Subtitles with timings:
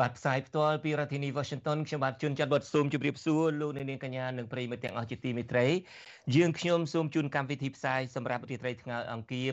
[0.00, 5.66] បាទផ្សាយផ្ទាល់ពីរដ្ឋធានី Washington ខ្ញុំបាទជួនចាត់វត្តសូមជម្រាបសួរលោកអ្នកនាងកញ្ញានិងប្រិយមិត្តទាំងអស់ជាទីមេត្រី
[6.36, 9.46] យើងខ្ញុំសូមជូនកម្មវិធីផ្សាយសម្រាប់រាត្រីថ្ងៃអង្គារ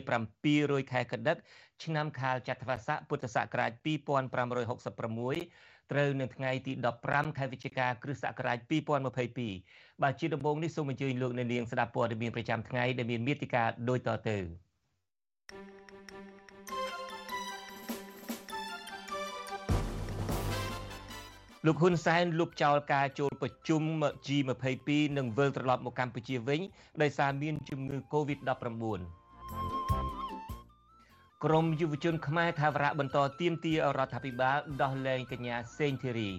[0.44, 1.36] 700ខែកដិក
[1.84, 6.72] ឆ្នាំខាលចត្វាស័កពុទ្ធសករាជ2566ត្រូវនៅថ្ងៃទី
[7.04, 8.58] 15ខែវិច្ឆិកាគ្រិស្តសករាជ
[9.30, 14.38] 2022បាទជាដំបូងនេះសូមអញ្ជើញលោកអ្នកនាងស្ដាប់ព័ត៌មានប្រចាំថ្ងៃដែលមានមេត្តាដូចតទៅ
[21.66, 23.82] លោកហ៊ុនសែនលុបចោលការចូលប្រជុំ
[24.26, 26.60] G22 និងវិលត្រឡប់មកកម្ពុជាវិញ
[27.02, 29.00] ដោយសារមានជំងឺ Covid-19
[31.44, 36.30] ក្រមយុវជនខ្មែរថាវរៈបន្តទៀមទារដ្ឋាភិបាលដោះលែងកញ្ញាសេងធីរី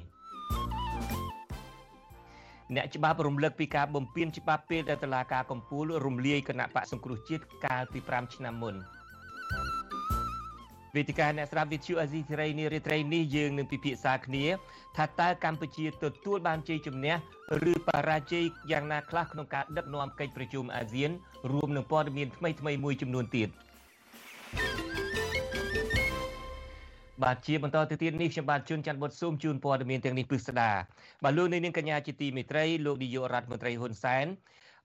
[2.75, 8.75] អ្នកច្បាប់រំលឹកពីការបំពានច្បាប់ពេលដែលតុលាការកំពូលរំលាយគណៈបកសង្គ្រោះជាតិកាលពី5ឆ្នាំមុន។
[10.97, 14.45] វេទិកាអ្នកស្ដាប់វិទ្យុអាស៊ីសេរីនារីត្រីនេះយើងនឹងពិភាក្សាគ្នា
[14.97, 17.13] ថាតើកម្ពុជាទទួលបានជ័យជំនះ
[17.71, 21.11] ឬបរាជ័យយ៉ាងណាខ្លះក្នុងការដឹកនាំកិច្ចប្រជុំអាស៊ាន
[21.51, 23.49] រួមនឹងព័ត៌មានថ្មីថ្មីមួយចំនួនទៀត
[27.23, 30.71] បាទជាបន្តទៅទៀតនេះខ្ញុំបាទជួនច័ន្ទបុតស៊ូមជូនព័ត៌មានទាំងនេះពិស្ដា
[31.23, 34.25] បាទលោកនាងកញ្ញាជាទីមេត្រីលោកនាយករដ្ឋមន្ត្រីហ៊ុនសែន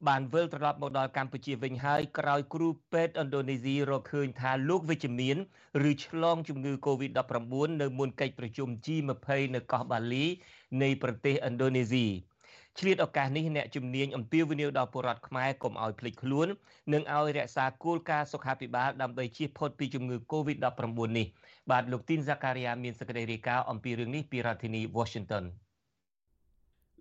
[0.06, 5.36] បានវិលត្រឡប់មកដល់កម្ពុជាវិញហើយក្រោយគ្រូពេទ្យឥណ្ឌូនេស៊ីរកឃើញថាលោកវិជ្ជមាន
[5.90, 10.24] ឬឆ្លងជំងឺ Covid-19 នៅមុនកិច្ចប្រជុំ G20 នៅកោះបាលី
[10.82, 12.06] នៃប្រទេសឥណ្ឌូនេស៊ី
[12.78, 16.48] ឆ្លៀតឱកាសនេះអ្នកជំនាញអំពាវនាវដល់ពលរដ្ឋខ្មែរកុំឲ្យភ្លេចខ្លួន
[16.92, 21.26] និងឲ្យរក្សាគោលការណ៍សុខាភិបាលដើម្បីជៀសផុតពីជំងឺ Covid-19 នេះ
[21.70, 25.44] បាទលោកទីនសាការីយ៉ាមានសេចក្តីរាយការណ៍អំពីរឿងនេះពីរដ្ឋធានី Washington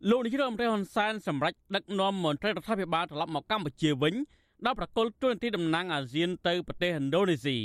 [0.09, 4.15] លោកនាយរដ្ឋមន្ត្រីហ៊ុនសែនសម្រេចដឹកនាំមន្ត្រីរដ្ឋាភិបាលត្រឡប់មកកម្ពុជាវិញ
[4.65, 7.57] ដល់ប្រកុលទូនទីតំណាងអាស៊ានទៅប្រទេសឥណ្ឌូនេស៊ី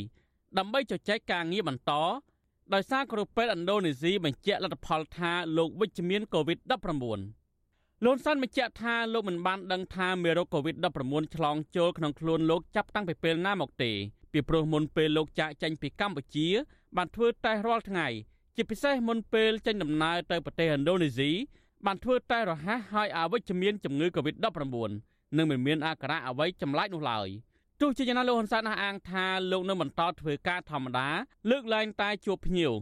[0.59, 1.93] ដើម្បីជជែកការងារបន្ត
[2.75, 6.59] ដោយសារគ្រូពេទ្យឥណ្ឌូនេស៊ីបញ្ជាក់លទ្ធផលថាលោកវិជ្ជមានកូវីដ
[7.33, 13.91] -19 លោកសានបញ្ជាក់ថាលោកមិនបានដឹងថាមេរោគកូវីដ -19 ឆ្លងចូលក្នុងខ្លួនលោកចាប់តាំងពីពេលណាមកទេ
[14.33, 16.49] ពីព្រោះមុនពេលលោកចាកចេញពីកម្ពុជា
[16.97, 18.09] បានធ្វើតេស្តរាល់ថ្ងៃ
[18.57, 21.33] ជាពិសេសមុនពេលចេញដំណើរទៅប្រទេសឥណ្ឌូនេស៊ី
[21.87, 24.49] បានធ្វើតែរហ័សហើយអវិជ្ជមានជំងឺ Covid-19
[25.37, 27.29] និងមិនមានអាការៈអ្វីចម្លែកនោះឡើយ
[27.81, 31.09] ទោះជាយ៉ាងណាលោកហ៊ុនសែនអះអាងថាលោកនៅបន្តធ្វើការធម្មតា
[31.51, 32.73] លើកឡើងតែជួបភ្ញៀវ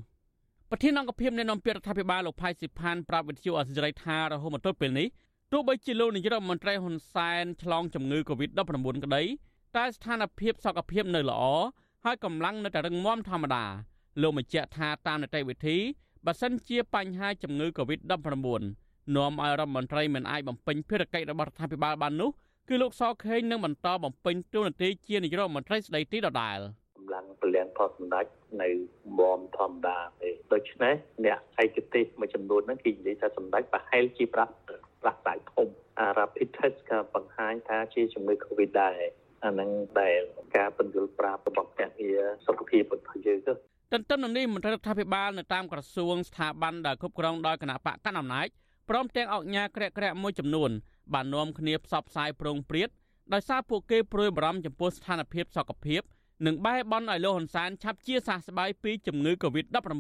[0.71, 5.09] ប្រធានអង្គភិបនៃនាំពាក្យរដ្ឋាភិបាលលោកផៃស៊ីផានប្រាប់វិទ្យុអសិរ័យថារហូតមកទល់ពេលនេះ
[5.53, 9.23] ទោះបីជាលោកនាយករដ្ឋមន្ត្រីហ៊ុនសែនឆ្លងជំងឺ Covid-19 ក្តី
[9.77, 11.43] តែស្ថានភាពសុខភាពនៅល្អ
[12.05, 13.65] ហើយកម្លាំងនៅតែរឹងមាំធម្មតា
[14.23, 15.77] លោកបញ្ជាក់ថាតាមនីតិវិធី
[16.27, 22.31] បើសិនជាបញ្ហាជំងឺ Covid-19 នាំឲ្យរដ្ឋមន្ត្រីមិនអាចបំពេញភារកិច្ចរបស់រដ្ឋាភិបាលបាននោះ
[22.69, 26.59] គឺលោកសខេងនឹងបន្តបំពេញតួនាទីជានាយករដ្ឋមន្ត្រីស្ដីទីដដែល
[26.97, 28.27] កម្លាំងពលិយផលសម្ដេច
[28.63, 28.69] នៅ
[29.19, 30.95] មមធម្មតាទេដូច្នេះ
[31.25, 34.55] អ្នកឯកទេសមួយចំនួនហ្នឹងគេនិយាយថាសម្ដេចប្រហែលជាប្រាក់
[35.03, 38.99] ប្រាក់ដៃធំអា rapid test ក៏បង្ហាញថាជាជំងឺ covid ដែរ
[39.45, 40.21] អានឹងដែល
[40.57, 43.53] ការបញ្យល់ប្រាប់របស់ភ្នាក់ងារសុខភាពរបស់យើងទៅ
[43.93, 48.49] ទន្ទឹមនឹងនេះមន្ត្រីរដ្ឋាភិបាលនៅតាមក្រសួងស្ថាប័នដែលគ្រប់គ្រងដោយគណៈបកកណ្ដាលអំណាច
[48.91, 50.71] ព្រមទាំងអង្គញាក្រាក់ក្រាក់មួយចំនួន
[51.15, 52.89] បាននាំគ្នាផ្សព្វផ្សាយប្រងព្រាត
[53.33, 56.03] ដោយសារពួកគេព្រួយបារម្ភចំពោះស្ថានភាពសុខភាព
[56.47, 59.95] និងបែរបន់ឲ្យលោកហ៊ុនសែនឆាប់ជាសះស្បើយពីជំងឺ Covid-19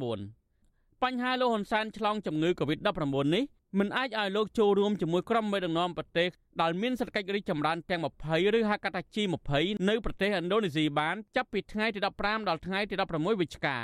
[1.02, 3.44] បញ្ហាលោកហ៊ុនសែនឆ្លងជំងឺ Covid-19 នេះ
[3.78, 6.30] មិនអាចឲ្យលោកចូលរួមជាមួយក្រុមមេដឹកនាំប្រទេស
[6.60, 9.50] ដែលមានសេដ្ឋកិច្ចរីកចម្រើនទាំង20ឬហៅកាត់ថា G20
[9.88, 13.78] នៅប្រទេសឥណ្ឌូនេស៊ីបានចាប់ពីថ្ងៃទី15ដល់ថ្ងៃទី16វិច្ឆិកា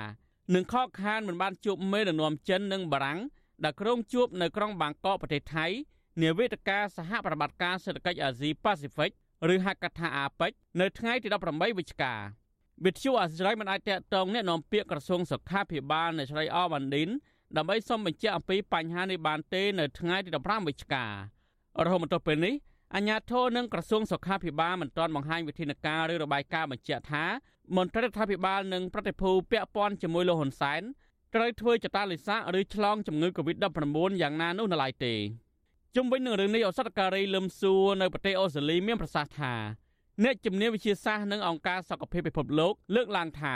[0.55, 3.21] និងខកខានមិនបានជួបមេដឹកនាំចិននិងបារាំង
[3.65, 5.67] ដែលក្រុងជួបនៅក្រុងបាងកកប្រទេសថៃ
[6.23, 9.11] នាវេទិកាសហប្រតិបត្តិការសេដ្ឋកិច្ចអាស៊ីប៉ាស៊ីហ្វិក
[9.53, 10.51] ឬហៅកាត់ថាអាប៉ិច
[10.81, 12.15] នៅថ្ងៃទី18វិច្ឆិកា
[12.85, 17.09] វិទ្យុអាស៊ីសេរីមិនអាចតកតងអ្នកនាំពាក្យក្រសួងសុខាភិបាលនៅស្រីអបានឌិន
[17.57, 21.13] ដើម្បីសុំបញ្ជាក់អំពីបញ្ហានេះបានទេនៅថ្ងៃទី15វិច្ឆិការ
[21.77, 22.55] ហូតមកដល់ពេលនេះ
[22.95, 27.25] អាជ្ញាធរនិងក្រសួងសុខាភិបាលមិនទាន់បង្ហាញវិធានការឬរបាយការណ៍បញ្ជាក់ថា
[27.77, 30.83] មន្ត្រីរដ្ឋាភិបាលនិងប្រតិភូពាក់ព័ន្ធជាមួយលោកហ៊ុនសែន
[31.35, 35.15] ត្រូវធ្វើចតាលិស័កឬឆ្លងជំងឺ Covid-19 យ៉ាងណានោះនៅឡើយទេ
[35.95, 39.55] ជុំវិញនឹងរឿងនេះអសតការីលឹមសួរនៅប្រទេសអូស្ត្រាលីមានប្រសាសន៍ថា
[40.25, 43.55] អ្នកជំនាញវិទ្យាសាស្ត្រនិងអង្គការសុខភាពពិភពលោកលើកឡើងថា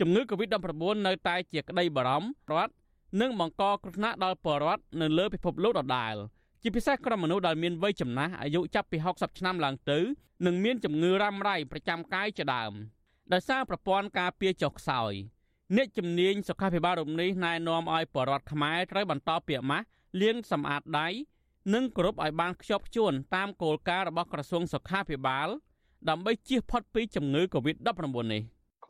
[0.00, 2.72] ជំងឺ Covid-19 នៅតែជាក្តីបារម្ភរដ្ឋ
[3.20, 6.14] និងបង្កគ្រោះថ្នាក់ដល់ប្រជាពលរដ្ឋនៅលើពិភពលោកដដែល
[6.62, 9.98] ជាពិសេសក្រុមមនុស្សដែលមានវ័យចំណាស់អាយុចាប់ពី60ឆ្នាំឡើងទៅ
[10.46, 12.72] និងមានជំងឺរ៉ាំរ៉ៃប្រចាំកាយជាដើម
[13.32, 15.12] ដោយសារប្រព័ន្ធការពារចុះខ្សោយ
[15.76, 19.86] អ្នកជំនាញសុខាភិបាលរំនេះណែនាំឲ្យប្រជាពលរដ្ឋខ្មែរត្រូវបន្តពាក្យម៉ាស់
[20.20, 21.08] លាងសម្អាតដៃ
[21.74, 25.48] និងគោរពឲ្យបានខ្ជាប់ខ្ជួនតាមគោលការណ៍របស់ក្រសួងសុខាភិបាល
[26.08, 28.42] ដើម្បីជៀសផុតពីជំងឺ Covid-19 នេះ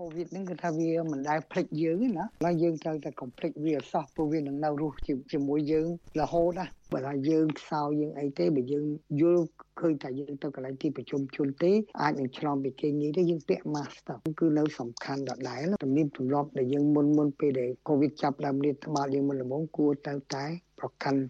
[0.05, 4.97] COVID ហ្នឹងគឺថាវាមិនដែលភ្លេចយើងទេណាហើយយើងត្រូវតែកុំភ្លេចវាអសោះព្រោះវានឹងនៅរស់
[5.33, 5.89] ជាមួយយើង
[6.21, 8.85] រហូតណាបើថាយើងខ្សោយយើងអីទេបើយើង
[9.21, 9.45] យល់
[9.81, 11.73] ឃើញថាយើងទៅកន្លែងទីប្រជុំជនទេ
[12.03, 20.45] អាចនឹងឆ្លងពីគេងាយទេយើងពាក់ mask ទៅគឺនៅសំខាន់ដដែលទំនៀមទម្លាប់ដែលយើងមុនមុនពេលដែល COVID ចាប់ដើមលាតត្បាតយើងមុនល្មមគួរទៅតែ
[20.79, 21.21] ប្រកាន់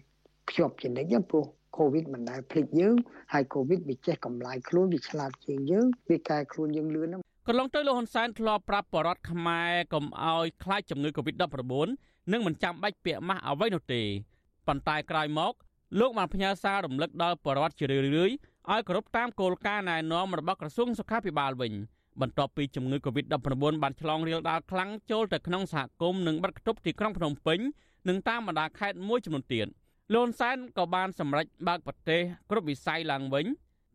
[0.49, 1.45] ភ្ជាប់ជានិច្ចព្រោះ
[1.77, 2.95] COVID មិនដែលភ្លេចយើង
[3.33, 11.87] ហើយ COVID វាចេះកម្លាយខ្លួនវាឆ្លាតជាងយើងវាកែខ្លួនយើងលឿនណា កន្លងទៅលោកហ៊ុនសែនធ្លាប់ប្រាប់បរដ្ឋខ្មែរកុំឲ្យខ្លាចជំងឺ Covid-19
[12.31, 14.01] និងមិនចាំបាច់ពាក់ម៉ាស់អ្វីនោះទេ
[14.67, 15.53] ប៉ុន្តែក្រោយមក
[15.99, 21.73] លោកបានផ្ញើសាររំលឹកដល់បរដ្ឋជារឿយៗឲ្យគោរពតាមគោលការណ៍ណែនាំរបស់ក្រសួងសុខាភិបាលវិញ
[22.21, 27.59] បន្ទាប់ពីជំងឺ Covid-19 បានឆ្លងរាលដាលខ្លាំងចូលទៅក្នុងសហគមន៍និងបាត់គប់ទីក្រុងភ្នំពេញ
[28.09, 29.67] និងតាមបណ្ដាខេត្តមួយចំនួនទៀត
[30.13, 33.45] លន់សែនក៏បានសម្រេចបើកប្រទេសគ្រប់វិស័យឡើងវិញ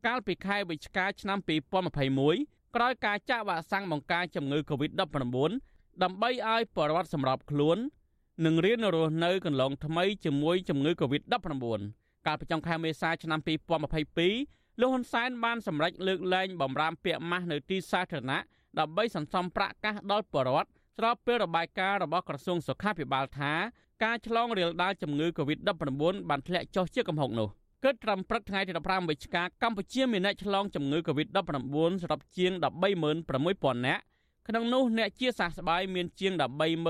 [0.07, 5.01] កាលពីខែវិច្ឆិកាឆ្នាំ2021 ក្រោយការចាក់វ៉ាក់សាំងបង្ការជំងឺ Covid-19
[6.03, 7.79] ដើម្បីឲ្យប្រវត្តិសម្របខ្លួន
[8.47, 11.81] និងរៀនរស់នៅកន្លងថ្មីជាមួយជំងឺ Covid-19
[12.27, 13.41] កាលពីចុងខែមេសាឆ្នាំ
[14.11, 18.41] 2022លោកហ៊ុនសែនបានសម្រេចលើកលែងបំរាមពាក្យម៉ាស់នៅទីសាធារណៈ
[18.79, 20.69] ដើម្បីសន្សំប្រាក់កាសដល់ប្រជាពលរដ្ឋ
[20.99, 23.53] ស្របពេលរបាយការណ៍របស់ក្រសួងសុខាភិបាលថា
[24.05, 27.49] ការឆ្លងរាលដាលជំងឺ Covid-19 បានធ្លាក់ចុះជាកំហុកនោះ
[27.85, 32.53] គិតត្រឹមព្រឹកថ្ងៃទី15វិច្ឆិកាកម្ពុជាមានអ្នកឆ្លងជំងឺ Covid-19 សរុបជាង
[33.19, 34.03] 136,000នាក់
[34.49, 36.33] ក្នុងនោះអ្នកជាសះស្បើយមានជាង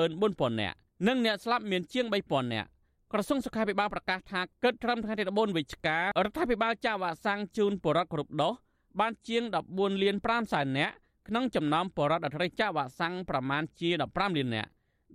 [0.02, 0.76] 134,000នាក់
[1.06, 2.69] និងអ្នកស្លាប់មានជាង3000នាក់
[3.12, 8.55] ក្រសួងសុខាភិបាលប្រកាសថាគិតត្រឹមថ្ងៃទី14វិច្ឆិការដ្ឋាភិបាលចាក់វ៉ាក់សាំងជូនពលរដ្ឋគ្រប់ដូស
[9.00, 9.43] បានជាង
[9.73, 10.94] 14លាន5សែននាក់
[11.29, 14.70] ក្នុងចំណោមពលរដ្ឋដែលត្រូវចាក់វ៉ាក់សាំងប្រមាណជា15លាននាក់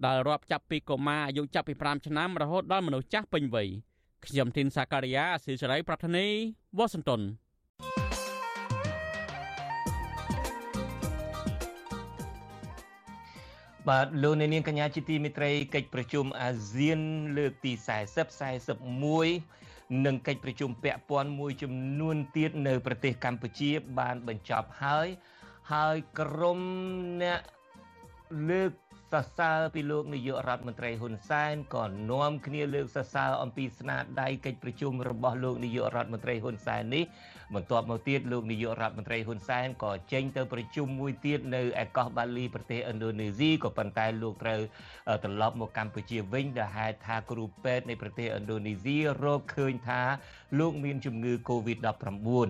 [0.06, 3.70] ដែលរាប់ចាប់ពីកុមារអាយុចាប់ពី5ឆ្នាំរហូតដល់មនុស្សចាស់ពេញវ័យ
[4.26, 6.28] ខ្ញុំធីនសាការីយ៉ាអស៊ីសេរីប្រធានី
[6.78, 7.22] វ៉ាស៊ីនតោន
[13.88, 17.00] បាទលោកអ្នកនាងកញ្ញាជាទីមេត្រីកិច្ចប្រជុំអាស៊ាន
[17.38, 17.72] លើកទី
[18.48, 18.48] 40
[19.28, 25.08] 41និងកិច្ចប្រជុំពាក់ព័ន្ធមួយចំនួនទៀតនៅប្រទេសកម្ពុជា បានបញ្ចប់ហើយ
[25.74, 26.60] ហើយក្រុម
[27.22, 27.40] អ្នក
[28.50, 28.72] លើក
[29.14, 37.04] សរសើរពីលោកនាយករដ្ឋមន្ត្រីហ៊ុនសែនក៏នាំគ្នាលើកសរសើរអំពីស្នាដៃកិច្ចប្រជុំរបស់លោកនាយករដ្ឋមន្ត្រីហ៊ុនសែននេះ
[37.56, 44.62] បន្ទាប់មកទៀតលោកនាយករដ្ឋមន្ត្រីហ៊ុនសែនក៏ចេញទៅប្រជុំមួយទៀតនៅឯកោះបាលីប្រទេសឥណ្ឌូនេស៊ីក៏ប៉ុន្តែលោកត្រូវ
[45.24, 50.02] ត្រឡប់មកកម្ពុជាវិញដែលហេតុថាគ្រូពេទ្យនៃប្រទេសឥណ្ឌូនេស៊ីរកឃើញថា
[50.60, 52.50] លោកមានជំងឺ Covid-19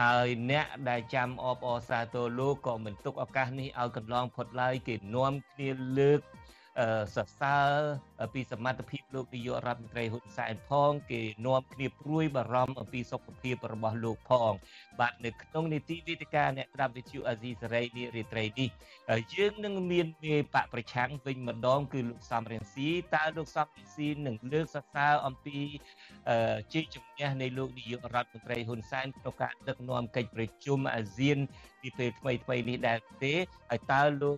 [0.00, 5.68] ហើយអ្នកដែលចាំអបអសាទរលោកក៏មិនទុកឱកាសនេះឲ្យកន្លងផុតឡើយគេនាំគ្នា
[5.98, 6.20] លើក
[7.14, 7.70] សរសើរ
[8.34, 14.52] ពីសមត្ថភាពលោកនាយករដ្ឋមន្ត្រីហ៊ុនសែនផងគេនាំគ្នាព្រួយបារម្ភអំពីសុខភាពរបស់លោកផង
[15.00, 18.68] បាទនៅក្នុងនីតិវិទ្យាអ្នកស្ដាប់វិទ្យុអាស៊ីសេរីនេះរាត្រីនេះ
[19.34, 25.58] យើងនឹងមានមេបកប្រឆាំងវិញម្ដង គឺលោកសំរងស៊ីតើលោកសំរងស៊ីនឹងលើកសរសើរអំពី
[26.72, 31.38] ជ័យជំនះនៃលោកនាយករដ្ឋមន្ត្រីហ៊ុនសែនក្នុងការដឹកនាំកិច្ចប្រជុំអាស៊ាន
[31.82, 33.34] ពីពេលថ្មីថ្មីនេះដែរទេ
[33.70, 34.36] ហើយតើលោក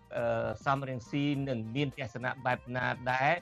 [0.67, 3.33] សំរងស៊ីនឹងមានទស្សនៈបែបណាដែរ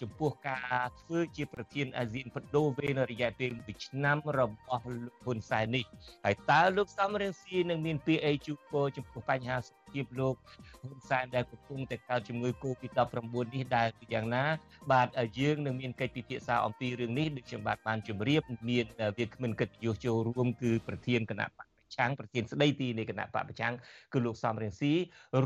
[0.00, 5.84] ចំពោះការធ្វើជាប្រធានអាស៊ានបដូវវេនរយៈពេល1ឆ្នាំរបស់លោកហ៊ុនសែននេះ
[6.24, 10.34] ហើយតើលោកសំរងស៊ីនឹងមានពាក្យអីជូនពរចំពោះបញ្ហាសុខភាពលោក
[10.82, 14.44] ហ៊ុនសែនដែលកំពុងតែកើតជំងឺ Covid-19 នេះដែរយ៉ាងណា
[14.92, 18.84] បាទយើងនឹងមានកិច្ចពិភាក្សាអំពីរឿងនេះដូចខ្ញុំបាទបានជម្រាបមាន
[19.18, 23.74] វាគ្មិនកិត្តិយសចូលរួមគឺប្រធានគណៈបក ឆាំងប្រធានស្ដីទីនៃគណៈបកប្រឆាំង
[24.12, 24.92] គឺលោកសំរងស៊ី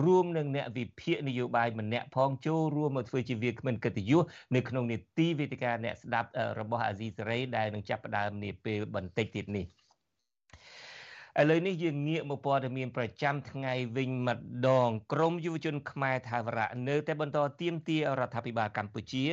[0.03, 6.29] រួមនឹងអ្នកវិភាគនយោបាយម្នាក់ផងចូលរួមមកធ្វើជាវាគ្មិនកិត្តិយសនៅក្នុងនីតិវេទិកាអ្នកស្ដាប់
[6.61, 9.65] របស់អាស៊ីសេរីដែលនឹងចាប់ផ្ដើមនាពេលបន្តិចទៀតនេះ
[11.39, 19.25] ឥឡូវនេះយើងងាកមកព័ត៌មានប្រចាំថ្ងៃវិញម្ដងក្រមយុវជនខ្មែរថាវរៈនៅតែបន្តទៀមទារដ្ឋាភិបាលកម្ពុជា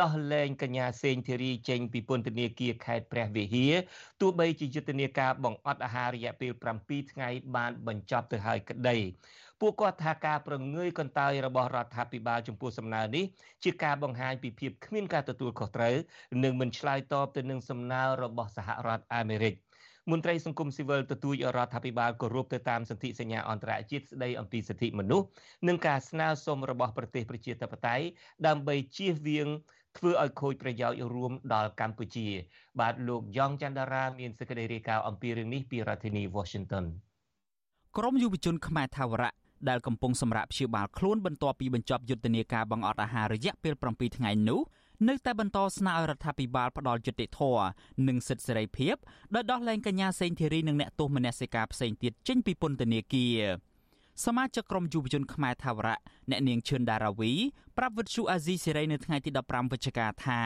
[0.00, 3.72] ដោះលែងកញ្ញាសេងធីរីចេញពីពន្ធនាគារខេត្តព្រះវិហារ
[4.20, 8.98] ទោះបីជាយុទ្ធនាការបង្អត់អាហាររយៈពេល7ថ្ងៃបានបញ្ចប់ទៅហើយក្តី
[9.60, 13.24] ពួកគាត់ថាការប្រងើយកន្តើយរបស់រដ្ឋាភិបាលចំពោះសំណើនេះ
[13.64, 15.94] ជាការបង្ហាញពីភាពគ្មានការទទួលខុសត្រូវ
[16.44, 19.54] និងមិនឆ្លើយតបទៅនឹងសំណើរបស់សហរដ្ឋអាមេរិក។
[20.10, 25.26] មន្ត្រីសង្គមស៊ីវិលទទូចរដ្ឋាភិបាលគោរពទៅតាមសន្ធិសញ្ញាអន្តរជាតិស្តីអំពីសិទ្ធិមនុស្ស
[25.68, 28.04] និងការស្នើសុំរបស់ប្រទេសប្រជាធិបតេយ្យ
[28.46, 29.48] ដើម្បីជៀសវាង
[29.98, 32.28] ធ្វើឲ្យខូចប្រយោជន៍រួមដល់កម្ពុជា
[32.80, 36.84] បាទលោកយ៉ងច័ន្ទរាមានសេចក្តីរាយការណ៍អំពីរឿងនេះពីរដ្ឋធានី Washington
[37.96, 39.32] ក្រមយុវជនខ្មែរថាវរៈ
[39.68, 44.60] ដែលកំពុងសម្រាប់ព្យាបាលខ្លួនបន្ទាប់ពីបញ្ចប់យុទ្ធនាការបង្អត់អាហាររយៈពេល7ថ្ងៃនោះ
[45.08, 47.66] នៅតែបន្តស្នើឲ្យរដ្ឋាភិបាលផ្ដល់យុត្តិធម៌
[48.08, 48.94] និងសិទ្ធិសេរីភាព
[49.34, 53.38] ដោយដោះលែងកញ្ញាសេងធីរីនិងអ្នកទោសមនសិការផ្សេងទៀតចេញពីពន្ធនាគារ
[54.24, 55.98] សមាជិកក្រុមយុវជនខ្មែរថាវរៈ
[56.30, 57.32] អ្នកនាងឈឿនដារាវី
[57.76, 60.42] ប្រាប់វិទ្យុអាស៊ីសេរីនៅថ្ងៃទី15វិច្ឆិកាថា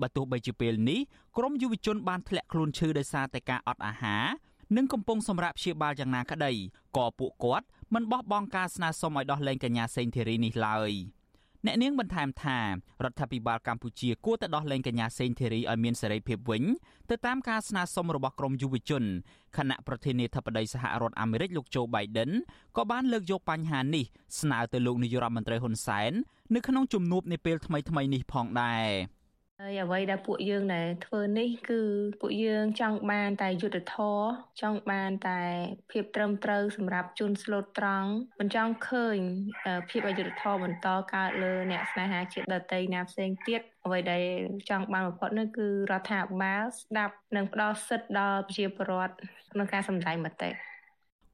[0.00, 1.00] បើទោះបីជាពេលនេះ
[1.36, 4.24] ក្រុមយុវជនបានធ្លាក់ខ្លួនឈឺដោយសារតែការអត់អាហារ
[4.76, 6.52] និងកំពុងសម្រាប់ព្យាបាលយ៉ាងណាក្តី
[6.96, 10.92] ក៏ពួកគាត់មិនបោះបង់ការស្នើសុំឲ្យដោះលែងកញ្ញាសេងធីរីនេះឡើយ
[11.66, 12.60] អ្នកនាងបន្ថែមថា
[13.04, 16.62] រដ្ឋាភិបាលកម្ពុជាគួរតែដោះលែងកញ្ញាសេងធីរីឲ្យមានសេរីភាពវិញ
[17.10, 19.02] ទៅតាមការស្នើសុំរបស់ក្រមយុវជន
[19.56, 22.30] គណៈប្រធានាធិបតីសហរដ្ឋអាមេរិកលោកโจ Biden
[22.76, 24.04] ក៏បានលើកយកបញ្ហានេះ
[24.40, 26.12] ស្នើទៅលោកនាយករដ្ឋមន្ត្រីហ៊ុនសែន
[26.54, 28.88] នៅក្នុងជំនួបនាពេលថ្មីៗនេះផងដែរ។
[29.66, 31.80] ហើយអ្វីដែលពួកយើងដែលធ្វើនេះគឺ
[32.20, 34.18] ពួកយើងចង់បានតែយុទ្ធធរ
[34.60, 35.40] ចង់បានតែ
[35.90, 39.18] ភាពត្រឹមត្រូវសម្រាប់ជនស្លូតត្រង់មិនចង់ឃើញ
[39.90, 44.24] ភាពអយុត្តិធម៌បន្តកើតលើអ្នកស្នេហាជាតិដតីណាផ្សេងទៀតអ្វីដែល
[44.70, 49.14] ចង់បានបំផុតនោះគឺរដ្ឋាភិបាលស្ដាប់និងផ្ដល់សិទ្ធិដល់ប្រជាពលរដ្ឋ
[49.52, 50.50] ក្នុងការសម្ដែងមតិ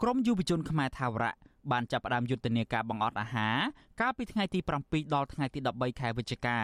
[0.03, 3.57] ក្រមយុវជនខ្មែរថាវរៈ បានចាប់ផ្ដើមយុទ្ធនាការបង្អត់អាហារ
[4.01, 6.59] កាលពីថ្ងៃទី7ដល់ថ្ងៃទី13ខែវិច្ឆិកា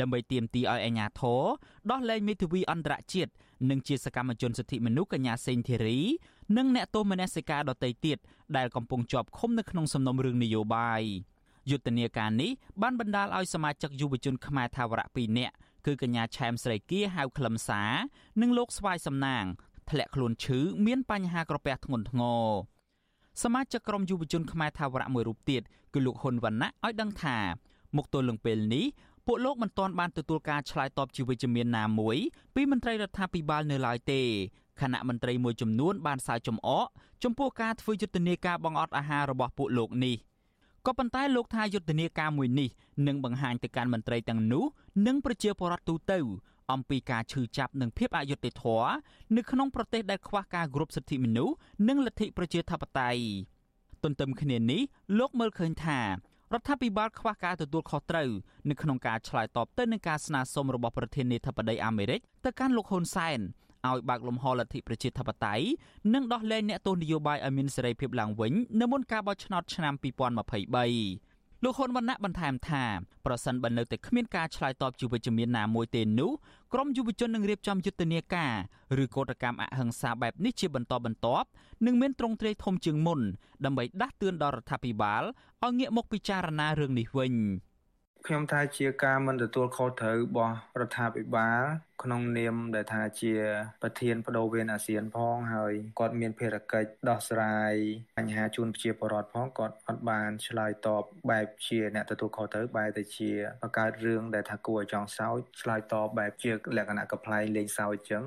[0.00, 1.42] ដើម្បីទាមទារឲ្យអាជ្ញាធរ
[1.90, 3.32] ដោះលែងមេធាវីអន្តរជាតិ
[3.70, 5.98] និងជាសកម្មជនសិទ្ធិមនុស្សកញ្ញាសេងធីរី
[6.56, 8.18] និងអ្នកទោសមនសិការដទៃទៀត
[8.56, 11.02] ដែលកំពុងជាប់ឃុំនៅក្នុងសំណុំរឿងនយោបាយ
[11.70, 12.50] យុទ្ធនាការនេះ
[12.82, 15.54] បានបណ្ដាលឲ្យសមាជិកយុវជនខ្មែរថាវរៈ2នាក់
[15.86, 17.82] គឺកញ្ញាឆែមស្រីគៀហៅខ្លឹមសា
[18.40, 19.44] និងលោកស្វាយសំណាង
[19.90, 22.46] ធ្លាក់ខ្លួនឈឺមានបញ្ហាក្រពះធ្ងន់ធ្ងរ
[23.40, 25.62] សមាជិកក្រុមយុវជនខ្មែរថាវរៈមួយរូបទៀត
[25.94, 27.38] គឺលោកហ៊ុនវណ្ណៈឲ្យដឹងថា
[27.96, 28.84] មកទល់នឹងពេលនេះ
[29.26, 32.16] ពួកលោកមិនទាន់បានទទួលការឆ្លើយតបជាវិជ្ជមានណាមួយ
[32.54, 34.20] ពីមន្ត្រីរដ្ឋាភិបាលនៅឡើយទេ
[34.80, 36.86] គណៈមន្ត្រីមួយចំនួនបានសើចចំអក
[37.22, 40.16] ចំពោះការធ្វើយុទ្ធនាការបង្អត់អាហាររបស់ពួកលោកនេះ
[40.86, 42.68] ក៏ប៉ុន្តែលោកថាយុទ្ធនាការមួយនេះ
[43.06, 44.64] នឹងបង្ហាញទៅកាន់មន្ត្រីទាំងនោះ
[45.06, 46.18] និងប្រជាពលរដ្ឋទូទៅ
[46.70, 48.90] អំពីការឈឺចាប់និងភាពអយុត្តិធម៌
[49.36, 51.54] នៅក្នុងប្រទេសដែលខ្វះការគោរពសិទ្ធិមនុស្ស
[51.88, 53.22] និងលទ្ធិប្រជាធិបតេយ្យ
[54.04, 54.82] ទន្ទឹមគ្នានេះ
[55.18, 56.08] លោកមើលឃើញថារ
[56.60, 58.30] ដ្ឋាភិបាលខ្វះការទទួលខុសត្រូវ
[58.68, 63.40] នៅក្នុងការឆ្លើយតបទៅនឹងការស្នើសុំរបស់ប្រធានាធិបតីអាមេរិកទៅកាន់លោកហ៊ុនសែន
[63.88, 65.64] ឲ្យបើកលំហលទ្ធិប្រជាធិបតេយ្យ
[66.14, 71.31] និងដោះលែងអ្នកទោសនយោបាយឲ្យមានសេរីភាពឡើងវិញនៅមុនការបោះឆ្នោតឆ្នាំ2023
[71.64, 72.84] លោកហ៊ុនវណ្ណៈបន្ថែមថា
[73.26, 76.30] ប្រសិនបើនៅតែគ្មានការឆ្លើយតបជាវិជ្ជមានណាមួយទេនោះ
[76.72, 78.52] ក្រមយុវជននឹងរៀបចំយុទ្ធនាការ
[79.02, 81.48] ឬកោតកម្មអហិង្សាបែបនេះជាបន្តបន្ទាប់
[81.86, 83.20] និងមានទ្រង់ទ្រាយធំជាងមុន
[83.64, 85.22] ដើម្បីដាស់តឿនដល់រដ្ឋាភិបាល
[85.64, 87.32] ឲ្យងាកមកពិចារណារឿងនេះវិញ។
[88.26, 91.62] ខ្ញុំថាជាការមិនទទួលខុសត្រូវរបស់រដ្ឋាភិបាល
[92.02, 93.34] ក្នុងនាមដែលថាជា
[93.82, 97.74] ប្រធានបដូវវេនអាស៊ានផងហើយគាត់មានភារកិច្ចដោះស្រាយ
[98.16, 103.30] បញ្ហាជូនប្រជាពលរដ្ឋផងគាត់អត់បានឆ្លើយតបបែបជាអ្នកទទួលខុសត្រូវបែបទៅជា
[103.62, 108.24] បង្កើតរឿងដែលថាគួរឲ្យចង់សោចឆ្លើយតបបែបជាលក្ខណៈកំ pl ែងលេងសើចចឹង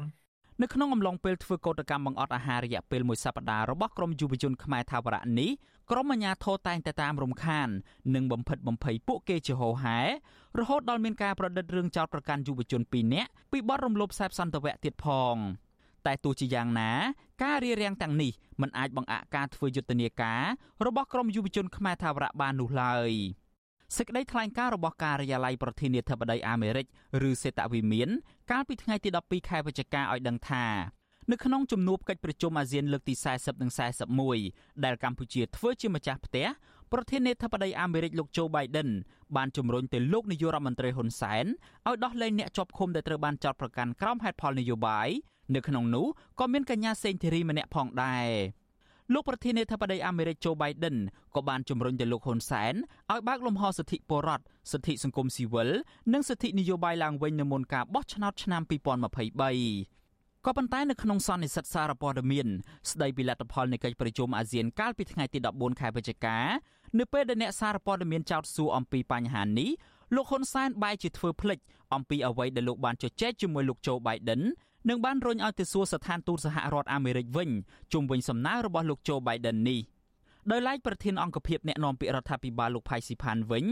[0.62, 5.52] នៅក្នុងអំឡុងពេលធ្វើកោតកម្មបង្អត់អាហាររយៈពេលមួយសប្តាហ៍របស់ក្រមយុវជនខ្មែរថាវរៈនេះ
[5.92, 7.70] ក្រមអាជ្ញាធរតែងតែតាមរំខាន
[8.16, 10.00] និងបំផិតបំភ័យពួកគេជាហោហែ
[10.60, 15.36] រហូតដល់មានការប្រឌិតរឿងចោទប្រកាន់យុវជន2នាក់ពីបទរំលោភខ្សែសន្តិវៈទៀតផង
[16.06, 16.92] តែទោះជាយ៉ាងណា
[17.44, 20.42] ការរៀបរៀងទាំងនេះមិនអាចបង្អាក់ការធ្វើយុទ្ធនាការ
[20.86, 23.12] របស់ក្រមយុវជនខ្មែរថាវរៈបាននោះឡើយ
[23.98, 26.86] សេចក្តីថ្លែងការណ៍របស់ការិយាល័យប្រធានាធិបតីអាមេរិក
[27.30, 28.10] ឬសេតវិមាន
[28.52, 30.66] កាលពីថ្ងៃទី12ខែវិច្ឆិកាឲ្យដឹងថា
[31.31, 33.71] នៅក្នុងជំនួបកិច្ចប្រជុំអាស៊ានលើកទី40និង
[34.27, 36.47] 41ដែលកម្ពុជាធ្វើជាម្ចាស់ផ្ទះ
[36.93, 38.91] ប្រធានាធិបតីអាមេរិកលោកโจ Biden
[39.37, 41.47] បានជំរុញទៅលោកនាយករដ្ឋមន្ត្រីហ៊ុនសែន
[41.89, 45.09] ឲ្យដោះលែងអ្នកជាប់ឃុំដែលត្រូវបានចោទប្រកាន់ក្រោមហេតុផលនយោបាយ
[45.55, 46.07] នៅក្នុងនោះ
[46.41, 48.29] ក៏មានកញ្ញាសេងធីរីម្នាក់ផងដែរ
[49.15, 50.97] លោកប្រធានាធិបតីអាមេរិកโจ Biden
[51.35, 52.75] ក៏បានជំរុញទៅលោកហ៊ុនសែន
[53.13, 55.71] ឲ្យបើកលំហសិទ្ធិពលរដ្ឋសិទ្ធិសង្គមស៊ីវិល
[56.13, 60.01] និងសិទ្ធិនយោបាយឡើងវិញនៅមុនការបោះឆ្នោតឆ្នាំ2023
[60.47, 62.49] ក៏ប៉ុន្តែនៅក្នុងសន្និសីទសារព័ត៌មាន
[62.91, 66.39] ស្ដីពីលទ្ធផលនៃកិច្ចប្រជុំអាស៊ានកាលពីថ្ងៃទី14ខែវិច្ឆិកា
[66.99, 69.71] នៅពេលដែលអ្នកសារព័ត៌មានចោទសួរអំពីបញ្ហានេះ
[70.15, 71.59] លោកហ៊ុនសែនបែរជាធ្វើភ្លេច
[71.95, 74.43] អំពីអ្វីដែលលោកបានជជែកជាមួយលោកโจ Biden
[74.89, 77.51] និងបានរុញឲ្យទៅសួរស្ថានទូតសហរដ្ឋអាមេរិកវិញ
[77.93, 79.81] ជុំវិញសំណើរបស់លោកโจ Biden នេះ
[80.51, 83.65] ដោយឡែកប្រធានអង្គភិបអ្នកណែនាំពាក្យរដ្ឋាភិបាលលោកផៃស៊ីផានវិញ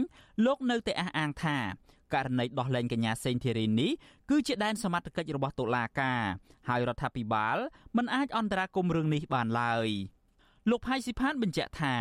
[0.45, 1.57] លោកនៅតែអះអាងថា
[2.14, 3.90] ករណីដោះលែងកញ្ញាសេងធីរីនេះ
[4.30, 6.22] គឺជាដែនសមត្ថកិច្ចរបស់តុលាការ
[6.68, 7.56] ហើយរដ្ឋាភិបាល
[7.96, 9.88] មិនអាចអន្តរាគមន៍រឿងនេះបានឡើយ
[10.70, 11.94] លោកផៃស៊ីផានបញ្ជាក់ថា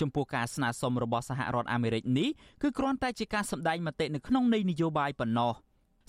[0.00, 2.28] ចំពោះការស្នើសុំរបស់សហរដ្ឋអាមេរិកនេះ
[2.62, 5.52] គឺគ្រាន់តែជាការសម្ដែងមតិនៅក្នុងន័យនយោបាយប៉ុណ្ណោះ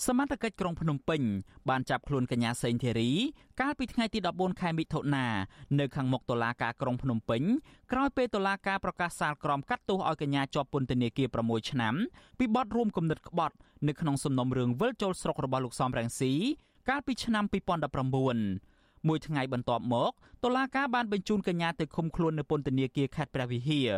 [0.06, 1.22] សមត្ថកិច្ចក្រុងភ្នំពេញ
[1.70, 3.12] បានចាប់ខ្លួនកញ្ញាសេងធីរី
[3.62, 5.26] កាលពីថ្ងៃទី14ខែមិថុនា
[5.80, 7.42] នៅខាងមុខតុលាការក្រុងភ្នំពេញ
[7.92, 11.94] ក្រោយពេលតុលាការប្រកាសសាលក្រមកាត់ទោសឲ្យកញ្ញាជាប់ពន្ធនាគារ6ឆ្នាំ
[12.40, 13.56] ពីបទរួមគំនិតក្បត់
[13.88, 16.34] នៅក្នុងសំណុំរឿងវិលចូលស្រុករបស់លោកសំរងស៊ី
[16.90, 17.44] កាលពីឆ្នាំ
[18.26, 20.12] 2019មួយថ្ងៃបន្ទាប់មក
[20.44, 23.90] តុលាការបានបញ្ជូនកញ្ញាទៅឃុំខ្លួននៅពន្ធនាគារខេត្តព្រះវិហារ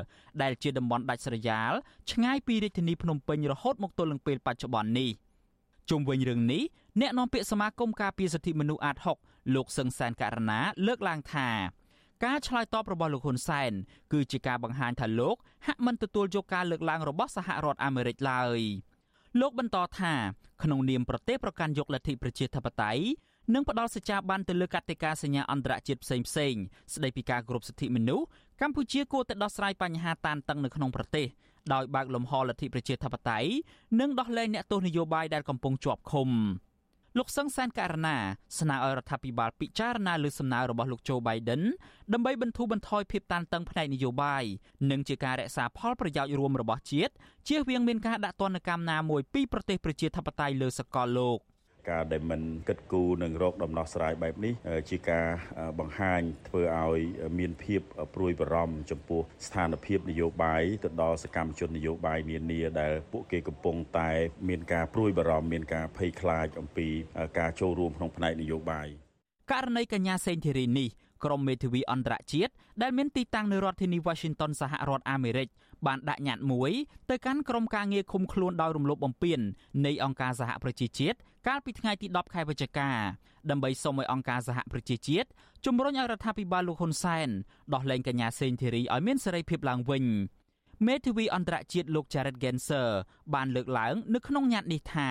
[0.42, 1.72] ដែលជាតំបន់ដាច់ស្រយាល
[2.12, 5.12] ឆ្ងាយពីរាជធានីភ្នំពេញរហូតមកទល់នឹងពេលបច្ចុប្បន្ននេះ។
[5.92, 6.64] ជុំវិញរឿងនេះ
[7.02, 11.50] អ្នកនាំពាក្យសមាគមការពារសិទ្ធិមនុស្សអាត6លោកសឹងសានករណាលើកឡើងថា
[12.26, 13.72] ការឆ្លើយតបរបស់លោកហ៊ុនសែន
[14.14, 15.36] គឺជាការបង្ហាញថាលោក
[15.68, 18.60] ហាក់មិនទទួលយកការលើកឡើងរបស់សហរដ្ឋអាមេរិកឡើយ
[19.40, 20.14] លោកបន្តថា
[20.64, 23.04] ក្នុងនាមប្រទេសប្រកាន់យកលទ្ធិប្រជាធិបតេយ្យ
[23.54, 26.54] និងផ្ដល់សេចក្ដីបានទៅលើកតិកាសញ្ញាអន្តរជាតិផ្សេងផ្សេង
[26.94, 28.26] ស្ដីពីការគោរពសិទ្ធិមនុស្ស
[28.62, 31.28] កម្ពុជាគួរតែដោះស្រាយបញ្ហាតានតឹងនៅក្នុងប្រទេស
[31.74, 33.50] ដោយបើកលំហលទ្ធិប្រជាធិបតេយ្យ
[34.00, 36.30] និងដោះលែងអ្នកទោសនយោបាយដែលកំពុងជាប់ឃុំ
[37.18, 38.18] លោកសឹងសានករណា
[38.60, 41.62] ស្នើឲ្យរដ្ឋាភិបាលពិចារណាលើសំណើរបស់លោកโจ Biden
[42.14, 44.44] ដើម្បីបន្ធូរបន្ថយភាពតានតឹងផ្នែកនយោបាយ
[44.92, 47.14] និងជាការរក្សាផលប្រយោជន៍រួមរបស់ជាតិ
[47.48, 51.40] ជៀសវាងមានការដាក់ទណ្ឌកម្មណាមួយពីប្រទេសប្រជាធិបតេយ្យលើសកលលោក
[51.90, 54.54] ការដែលមិនគិតគូរនឹងរកដំណោះស្រាយបែបនេះ
[54.90, 55.28] ជាការ
[55.80, 57.00] បង្ហាញធ្វើឲ្យ
[57.40, 57.82] មានភាព
[58.16, 64.12] ព្រួយបារម្ភចំពោះស្ថានភាពនយោបាយទៅដល់សកម្មជននយោបាយនានាដែលពួកគេកំពុងតែ
[64.50, 66.88] មានការព្រួយបារម្ភមានការភ័យខ្លាចអំពី
[67.40, 68.88] ការចូលរួមក្នុងផ្នែកនយោបាយ
[69.52, 70.90] ករណីកញ្ញាសេងធីរីនេះ
[71.24, 75.48] ក្រុមមេធាវីអន្តរជាតិដែលមានទីតាំងនៅរដ្ឋធានី Washington សហរដ្ឋអាមេរិក
[75.88, 76.72] បានដាក់ញត្តិមួយ
[77.10, 79.40] ទៅកាន់ក្រុមការងារឃុំខ្លួនដោយរំលោភបំពាន
[79.86, 82.90] នៃអង្គការសហប្រជាជាតិកាលពីថ្ងៃទី10ខែវិច្ឆិកា
[83.50, 85.28] ដើម្បីសូមឲ្យអង្គការសហប្រជាជាតិ
[85.66, 87.30] ជំរុញឲ្យរដ្ឋាភិបាលលោកហ៊ុនសែន
[87.74, 90.04] ដោះលែងកញ្ញាសេងធីរីឲ្យមានសេរីភាពឡើងវិញ
[90.88, 92.90] មេធាវីអន្តរជាតិលោក Jared Genser
[93.34, 95.10] បានលើកឡើងនៅក្នុងញត្តិនេះថា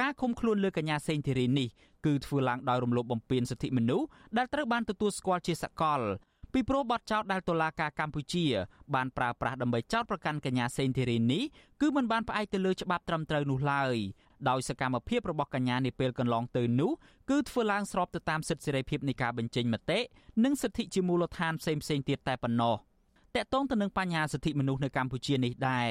[0.00, 1.68] ការឃុំខ្លួនលើកញ្ញាសេងធីរីនេះ
[2.06, 6.00] គឺធ្វើឡើងដោយរំលោភបំពានសិទ្ធិមនុស្សដែលត្រូវបានទទួលស្គាល់ជាសកល
[6.54, 8.44] ពីព្រោះបទចោទដែលតុលាការកម្ពុជា
[8.94, 11.42] បានប្រើប្រាស់ដើម្បីចោទប្រកាន់កញ្ញាសេងធីរីនេះ
[11.80, 13.96] គឺមិនបានផ្អែកទៅលើច្បាប់ត្រឹមត្រូវនោះឡើយ
[14.48, 16.92] ដោយសកម្មភាពរបស់កញ្ញានាពេលកន្លងទៅនោះ
[17.30, 19.98] គឺធ្វើឡើងស្របទៅតាមសិទ្ធិសេរីភាពនៃការបញ្ចេញមតិ
[20.44, 22.74] និងសិទ្ធិជាមូលដ្ឋានផ្សេងៗទៀតតែប៉ុណ្ណោះ
[23.34, 25.88] តកតងទៅនឹងបញ្ហាសិទ្ធិមនុស្សនៅកម្ពុជានេះដែរ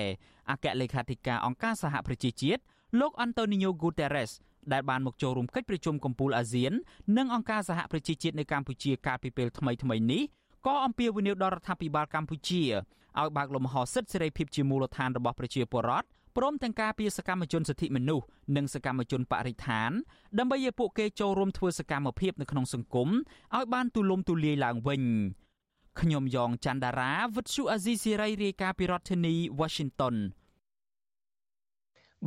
[0.51, 2.61] អគ្គលេខាធិការអង្គការសហប្រជាជាតិ
[2.99, 4.31] លោកអន្តូនីញ៉ូហ្គូតេរ៉េស
[4.73, 6.73] ដែលបានមកចូលរួមកិច្ចប្រជុំកំពូលអាស៊ាន
[7.17, 10.23] និងអង្គការសហប្រជាជាតិនៅកម្ពុជាកាលពីពេលថ្មីៗនេះ
[10.67, 12.63] ក៏អំពាវនាវដល់រដ្ឋាភិបាលកម្ពុជា
[13.19, 19.91] ឲ្យបើកលំហសិទ្ធិសេរីភាពជាមូលដ្ឋានរបស់ប្រជាពលរដ្ឋព្រមទាំងការពារសកម្មជនសិទ្ធិមនុស្សនិងសកម្មជនបរិស្ថាន
[20.39, 23.09] ដើម្បីឲ្យពួកគេចូលរួមធ្វើសកម្មភាពនៅក្នុងសង្គម
[23.55, 25.01] ឲ្យបានទូលំទូលាយឡើងវិញ
[25.99, 30.15] ខ្ញុំយ៉ងច័ន្ទដារាវិទ្យុអាស៊ីសេរីរាយការណ៍ពីរដ្ឋធានី Washington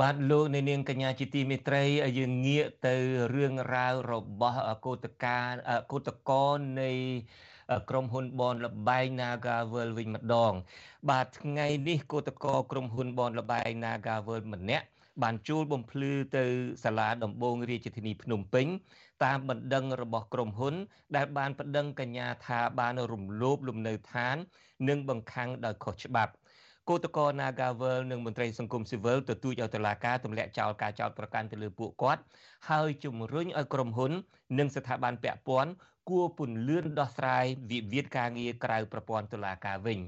[0.01, 1.83] បាទលោកនៅនាងកញ្ញាជាទីមេត្រី
[2.19, 2.95] យើងងាកទៅ
[3.35, 5.39] រឿងរ៉ាវរបស់កោតកា
[5.93, 6.47] កោតកោ
[6.81, 6.91] នៃ
[7.91, 10.53] ក្រុមហ៊ុនបនលបែង Nagavel វិញម្ដង
[11.11, 14.87] បាទថ្ងៃនេះគឧតកក្រុមហ៊ុនបនលបែង Nagavel ម្នាក់
[15.23, 16.45] បានជួលបំភ្លឺទៅ
[16.85, 18.67] សាលាដំបងរាជធានីភ្នំពេញ
[19.25, 20.75] តាមបណ្ដឹងរបស់ក្រុមហ៊ុន
[21.17, 24.37] ដែលបានបណ្ដឹងកញ្ញាថាបានរំលោភលំនៅឋាន
[24.89, 26.33] និងបង្ខំដោយខុសច្បាប់
[26.89, 32.23] គឧតក Nagavel និងមន្ត្រីសង្គមស៊ីវិលទទូចឲ្យតុលាការទម្លាក់ចោលការចោទប្រកាន់ទៅលើពួកគាត់
[32.71, 34.13] ហើយជំរុញឲ្យក្រុមហ៊ុន
[34.59, 35.73] និងស្ថាប័នពាក់ព័ន្ធ
[36.09, 39.99] គួរពន្លឿនដោះស្រាយវិវាទការងារក្រៅប្រព័ន្ធតុលាការវិញ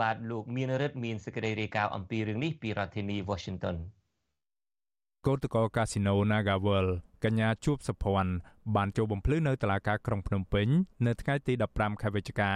[0.00, 3.76] បាទលោកមានរិទ្ធមានសេចក្តីរាយការណ៍អំពីរឿងនេះពីរដ្ឋធានី Washington
[5.26, 6.86] កោតកោកាស៊ីណូ Nagavel
[7.24, 8.32] កញ្ញាជួបសុភ័ណ្ឌ
[8.76, 10.68] បានចូលបំភ្លឺនៅតុលាការក្រុងភ្នំពេញ
[11.06, 12.52] នៅថ្ងៃទី15ខែវិច្ឆិកា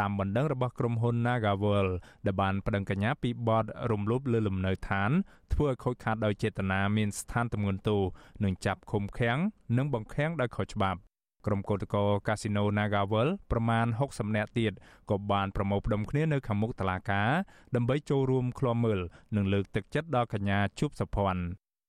[0.00, 1.88] តាមបណ្ដឹងរបស់ក្រុមហ៊ុន Nagavel
[2.26, 5.10] ដែលបានប្តឹងកញ្ញាពីបទរំលោភលើលំនៅឋាន
[5.52, 8.00] ធ្វើឲ្យខូចខាតដោយចេតនាមានស្ថានទម្ងន់ទោស
[8.44, 9.38] និងចាប់ឃុំឃាំង
[9.76, 11.00] និងបង្ខាំងដោយខុសច្បាប់
[11.46, 14.72] ក្រុមកោតក្រកាស៊ីណូ Nagavel ប្រមាណ60នាក់ទៀត
[15.10, 17.30] ក៏បានប្រមូលផ្ដុំគ្នានៅខាងមុខតុលាការ
[17.74, 19.00] ដើម្បីចូលរួមឃ្លាំមើល
[19.36, 21.44] និងលើកទឹកចិត្តដល់កញ្ញាជួបសុភ័ណ្ឌ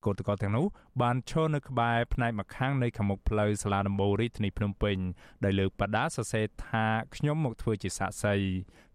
[0.05, 0.65] កោតក្រទាំងនោះ
[1.01, 4.97] បានឈរនៅក្បែរផ្នែកម្ខាងនៃខាងមុខផ្លូវសាលាដំបូងរាជធានីភ្នំពេញ
[5.43, 8.35] ដោយលើកបដាសរសេរថាខ្ញុំមកធ្វើជាសាក្សី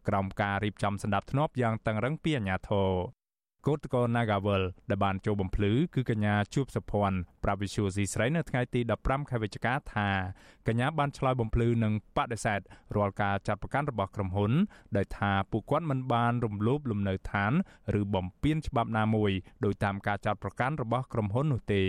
[0.08, 2.90] ក្រោមការរៀបចំសម្ដាប់ធ្នាប់យ៉ាងតឹងរឹងពីអាជ្ញាធរ
[3.68, 10.08] កោតកោ Nagavel ដែលបានចូលបំភ្លឺគឺកញ្ញាជួបសុភ័ណ្ឌប្រាវិសុយស៊ីស្រីនៅថ្ងៃទី15ខែវិច្ឆិកាថា
[10.66, 12.60] កញ្ញាបានឆ្លើយបំភ្លឺនិងបដិសេធ
[12.96, 14.52] រាល់ការចាត់ប្រកាន់របស់ក្រុមហ៊ុន
[14.96, 17.52] ដោយថាពួកគាត់មិនបានរំលោភលំនៅឋាន
[18.00, 19.30] ឬបំពានច្បាប់ណាមួយ
[19.64, 21.82] ដោយតាមការចាត់ប្រកាន់របស់ក្រុមហ៊ុននោះទេ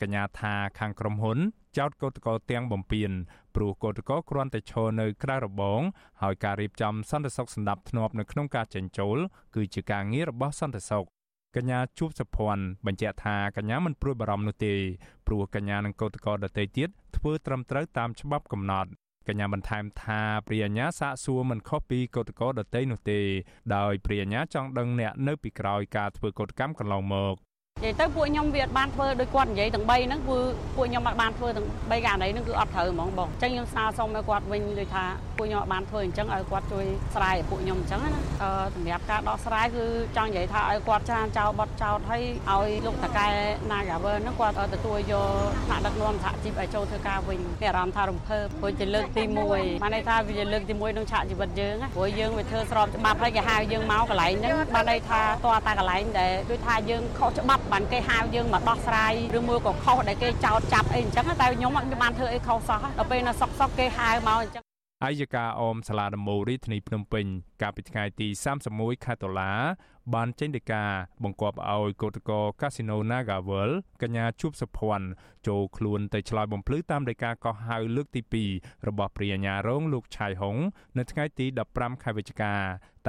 [0.00, 1.38] កញ្ញាថាខាងក្រុមហ៊ុន
[1.78, 3.10] ចោតកោតកោទាំងបំពេញ
[3.54, 5.80] ព្រោះកោតកោគ្រាន់តែឈរនៅក្រៅរបង
[6.22, 9.18] ហើយការរៀបចំសន្តិសុខសម្ដាប់ធ្នាប់នៅក្នុងការចេញចូល
[9.54, 11.06] គឺជាការងាររបស់សន្តិសុខ
[11.56, 14.74] កញ្ញាជួបសុភ័ណ្ឌបញ្ជាក់ថាកញ្ញាមិនព្រួយបារម្ភនោះទេ
[15.26, 18.90] ព្រោះកញ្ញានិងកោតក្រដទៃទៀតធ្វើត្រឹមត្រូវតាមច្បាប់កំណត់
[19.28, 23.20] កញ្ញាបន្ថែមថាព្រាញ្ញាសាកសួរមិនខុសពីកោតក្រដទៃនោះទេ
[23.76, 27.34] ដោយព្រាញ្ញាចង់ដឹងអ្នកនៅពីក្រោយការធ្វើកោតកម្មកន្លងមក
[27.82, 30.38] និយាយទៅពួកខ្ញុំវាអត់បានធ្វើដោយគាត់និយាយទាំង3ហ្នឹងគឺ
[30.76, 35.04] ពួកខ្ញុំអត់បានធ្វើទាំង3ករណីហ្នឹងគឺអត់ត្រូវហ្មងបងអញ្ចឹងខ្ញុំស្នើសុំឲ្យគាត់វិញដូចថា
[35.36, 38.10] ពួកខ្ញុំអត់បានធ្វើអញ្ចឹងឲ្យគាត់ជួយស្រាយឲ្យពួកខ្ញុំអញ្ចឹងណា
[38.42, 39.84] អឺសម្រាប់ការដោះស្រាយគឺ
[40.16, 43.26] ចង់និយាយថាឲ្យគាត់ចាចោលបត់ចោលឲ្យឲ្យលោកតកែ
[43.70, 45.30] Nagawer ហ្នឹងគាត់ទទួលយក
[45.66, 49.22] ថ្នាក់ដឹកនាំសហជីពឲ្យចូលធ្វើការវិញមានអារម្មណ៍ថារំភើបព្រោះជាលើកទី
[49.54, 64.67] 1បានន័យថាវាជាលើកទី1ក្នុងឆាកជីវិតយើងព្រោះយើងវាធ្វើស្របច្បាប់ហើយគេហៅយើងមកកន្លែងហ្នឹងបានន័យថាតើតាកន្លែងដែលដូចថាយើងខុសច្បាប់បានគេហៅយើងមកដោះស្រាយឬមួយក៏ខុសដែលគេចោទចាប់អីអញ្ចឹងតែខ្ញុំអត់បានធ្វើអីខុសសោះដល់ពេលនៅសុកសុកគេហៅមកអញ្ចឹង
[65.04, 67.26] អាយកាអមសាលាដំមូរីធានីភ្នំពេញ
[67.62, 68.28] កាលពីថ្ងៃទី
[68.66, 69.52] 31ខែតុលា
[70.14, 70.84] បានចេញដីកា
[71.24, 73.70] បង្គាប់ឲ្យកោតក្រកាស៊ីណូ Nagavel
[74.02, 75.08] កញ្ញាជួបសុភ័ណ្ឌ
[75.46, 78.22] ចូលខ្លួនទៅឆ្លើយបំភ្លឺតាមដីកាកោះហៅលើកទី
[78.56, 80.56] 2របស់ព្រាញ្ញារងលោកឆៃហុង
[80.98, 82.54] នៅថ្ងៃទី15ខែវិច្ឆិកា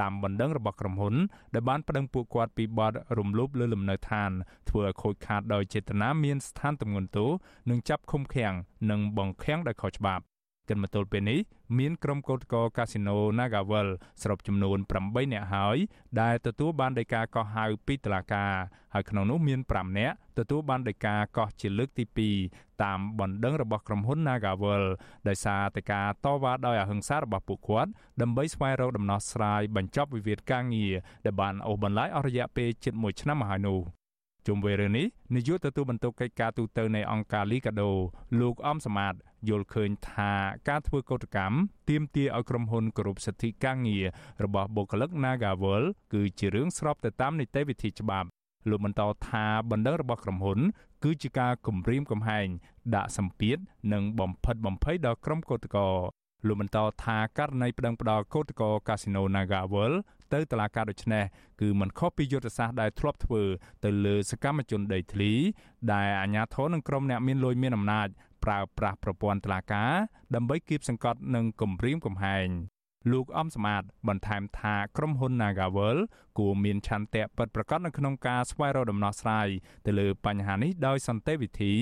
[0.00, 1.14] តាមបណ្ដឹងរបស់ក្រុមហ៊ុន
[1.54, 4.30] ដែលបានប្តឹងពួកគាត់ពីបទរំលោភលើលំនៅឋាន
[4.68, 7.30] ធ្វើឲ្យខូចខាតដោយចេតនាមានស្ថានទម្ងន់ទោស
[7.70, 8.54] និងចាប់ឃុំឃាំង
[8.90, 10.24] និងបង្ខាំងដោយខុសច្បាប់
[10.70, 11.40] កិនមកទល់ពេលនេះ
[11.78, 13.88] មានក្រុមកោតក្រកាស៊ីណូ Nagavel
[14.22, 15.76] សរុបចំនួន8នាក់ហើយ
[16.20, 18.52] ដែលទទួលបានដីកាកោះហៅពីតុលាការ
[18.94, 22.04] ហើយក្នុងនោះមាន5នាក់ទទួលបានដីកាកោះជាលើកទី
[22.46, 24.84] 2តាមបណ្ដឹងរបស់ក្រុមហ៊ុន Nagavel
[25.28, 27.90] ដោយសារតែការតវ៉ាដោយអហិង្សារបស់ពួកគាត់
[28.22, 33.80] ដើម្បីស្វែងរកដំណោះស្រាយបញ្ចប់វិវាទការងារដែលបានអូសបន្លាយអស់រយៈពេលជិត1ឆ្នាំមកហើយនោះ
[34.46, 37.90] ជុំវិញរឿងនេះនាយកទទួលបន្ទុកកិច្ចការទូតនៃអង្គការលីកាដូ
[38.40, 39.14] លោកអំសមាត
[39.48, 40.32] យល់ឃើញថា
[40.68, 41.56] ការធ្វើកោតកម្ម
[41.90, 44.04] ទាមទារឲ្យក្រុមហ៊ុនគោរពសិទ្ធិការងារ
[44.44, 48.28] របស់បុគ្គលិក Nagawal គឺជារឿងស្របទៅតាមនីតិវិធីច្បាប់
[48.68, 50.58] លោកបន្តថាបណ្ដឹងរបស់ក្រុមហ៊ុន
[51.04, 52.46] គឺជាការគំរាមកំហែង
[52.94, 53.58] ដាក់សម្ពាធ
[53.92, 55.84] និងបំផិតបំភ័យដល់ក្រុមកោតក្រ
[56.46, 59.92] លោកបន្តថាករណីប្តឹងផ្តល់កោតក្រកាស៊ីណូ Nagawal
[60.32, 61.24] ទៅតុលាការដូចនេះ
[61.60, 63.42] គឺមិនខុសពីយុទ្ធសាស្ត្រដែលធ្លាប់ធ្វើ
[63.84, 65.32] ទៅលើសកម្មជនដីធ្លី
[65.92, 68.08] ដែលអាជ្ញាធរនិងក្រុមអ្នកមានលុយមានអំណាច
[68.44, 69.92] ប្រើប្រាស់ប្រព័ន្ធតុលាការ
[70.34, 72.48] ដើម្បីគៀបសង្កត់និងគំរាមកំហែង
[73.12, 75.98] លោកអំសមាតបន្ថែមថាក្រុមហ៊ុន Nagawal
[76.38, 79.48] គួរមានឆន្ទៈពិតប្រាកដនៅក្នុងការស្វែងរកដំណោះស្រាយ
[79.86, 81.74] ទៅលើបញ្ហានេះដោយសន្តិវិធី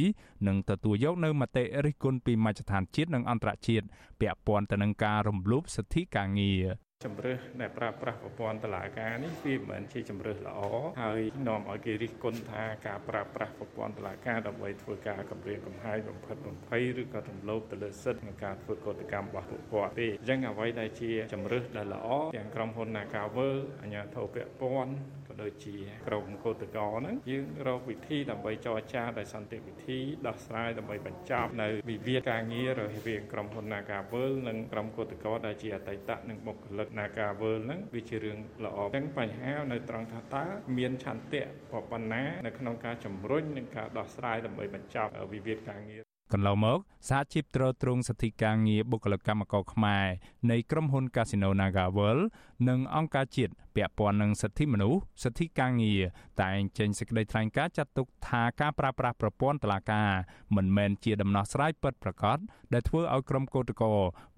[0.46, 3.86] និងទទួលយកនៅមតិរិះគន់ពីមជ្ឈដ្ឋានជាតិនិងអន្តរជាតិ
[4.20, 6.64] ពាក់ព័ន្ធទៅនឹងការរំលោភសិទ្ធិការងារ
[7.04, 10.60] ជំរើសដែលប្រើប្រាស់ប្រព័ន្ធតឡាការនេះវាមិនមែនជាជំរើសល្អ
[11.02, 24.94] ហើយនាំឲ្យគេរិះគន់ថាការប្រើប្រាស់ប្រព័ន្ធតឡាការដើម្បីធ្វើការកម្រាមកំហែងបំផិតបំភ័យឬក៏រំលោភទៅលើសិទ្ធិក្នុងការធ្វើកតកម្មរបស់ពួកគាត់ទេអញ្ចឹងអ្វីដែលជាជំរើសដែលល្អទាំងក្រុមហ៊ុន Nagawer អាជ្ញាធរពាក់ព័ន្ធ
[25.28, 40.44] ក៏ដូចជាក្រុមកោតក្រហ្នឹងយើងរកវិធីដើម្បីចរចាដោយសន្តិវិធីដោះស្រាយដើម្បីបញ្ចប់នៅវិវាទការងាររវាងក្រុមហ៊ុន Nagawer និងក្រុមកោតក្រដែលជាអតីតនិងបុគ្គលិកណាការវើលហ្នឹងវាជារឿងល្អអញ្ចឹងបញ្ហានៅត្រង់ថាតើ
[40.78, 41.44] មានឆន្ទៈ
[41.90, 50.06] ប៉ុណ្ណានៅក្នុងការជំរុញនិងការដោះស្រាយដើម្បីបញ្ចប់វិវាទការងារ កន្លងមកសហជីពត្រួតត្រងសិទ្ធិការងារបុគ្គលិកកម្មករខ្មែរ
[50.50, 52.22] នៃក្រុមហ៊ុន Casino NagaWorld
[52.68, 56.00] និងអង្គការជាតិពាក់ព័ន្ធនឹងសិទ្ធិមនុស្សសិទ្ធិការងារ
[56.42, 60.10] តែងចេញសេចក្តីថ្លែងការណ៍ចាត់ទុកថាការប្រើប្រាស់ប្រព័ន្ធតុលាការ
[60.56, 62.38] មិនមែនជាដំណោះស្រាយពិតប្រាកដ
[62.72, 63.88] ដែលធ្វើឲ្យក្រុមកោតក្រ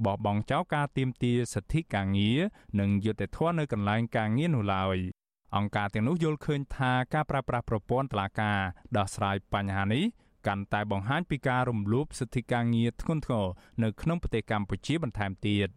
[0.05, 2.38] បោះបង់ចោលការទាមទារសិទ្ធិការងារ
[2.81, 4.98] និងយុត្តិធម៌នៅកន្លែងការងារនោះឡើយ
[5.57, 8.61] អង្គការទាំងនោះយល់ឃើញថាការប្រើប្រាស់ប្រព័ន្ធតុលាការ
[8.96, 10.05] ដោះស្រាយបញ្ហានេះ
[10.46, 13.46] កាន់តែបង្ហាញពីការរំលោភសិទ្ធិការងារធ្ងន់ធ្ងរ
[13.83, 15.70] នៅក្នុងប្រទេសកម្ពុជាបន្ថែមទៀត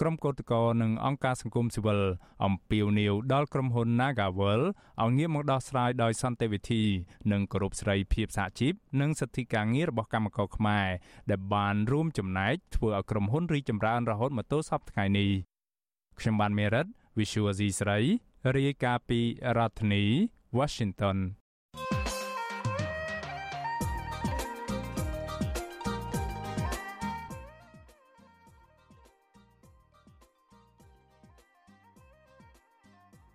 [0.00, 2.00] ក្រុមកោតក្រនិងអង្គការសង្គមស៊ីវិល
[2.44, 4.62] អំពាវនាវដល់ក្រុមហ៊ុន Nagawal
[5.02, 6.82] ឲ្យងាកមកដោះស្រាយដោយសន្តិវិធី
[7.32, 10.86] និងគោរពសេរីភាពសហជីពនិងសិទ្ធិការងាររបស់កម្មករខ្មែរ
[11.30, 15.30] ដែលបានរួមចំណែកធ្វើឲ្យក្រុមហ៊ុនរីកចម្រើនរហូតមកទល់សប្តាហ៍ថ្ងៃនេះ
[16.18, 16.86] ខ្ញុំបានមេរិត
[17.18, 17.98] Visual C ស្រី
[18.56, 19.20] រាយការណ៍ពី
[19.58, 20.04] រដ្ឋធានី
[20.58, 21.18] Washington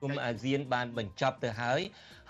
[0.01, 1.81] គុំអាស៊ានបានបញ្ចប់ទៅហើយ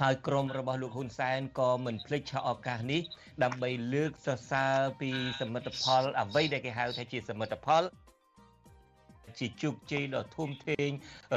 [0.02, 3.02] ហើយក្រុមរបស់លោកហ៊ុនសែនក៏មិនភ្លេចឆក់ឱកាសនេះ
[3.44, 7.84] ដើម្បីលើកសរសើរពីសមិទ្ធផល អ្វីដែលគេហៅថាជាសមិទ្ធផល
[9.40, 10.90] ជាជោគជ័យដ៏ធំធេង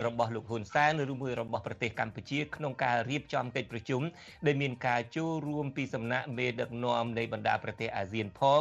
[0.04, 4.02] របស់លោកហ៊ុនសែនឬមួយរបស់ប្រទេសកម្ពុជាក្នុងការរៀបចំកិច្ចប្រជុំ
[4.46, 8.60] ដែលមានការចូលរួមពីសំណាក់មេដឹកនាំនៃបណ្ដាប្រទេសអាស៊ានផង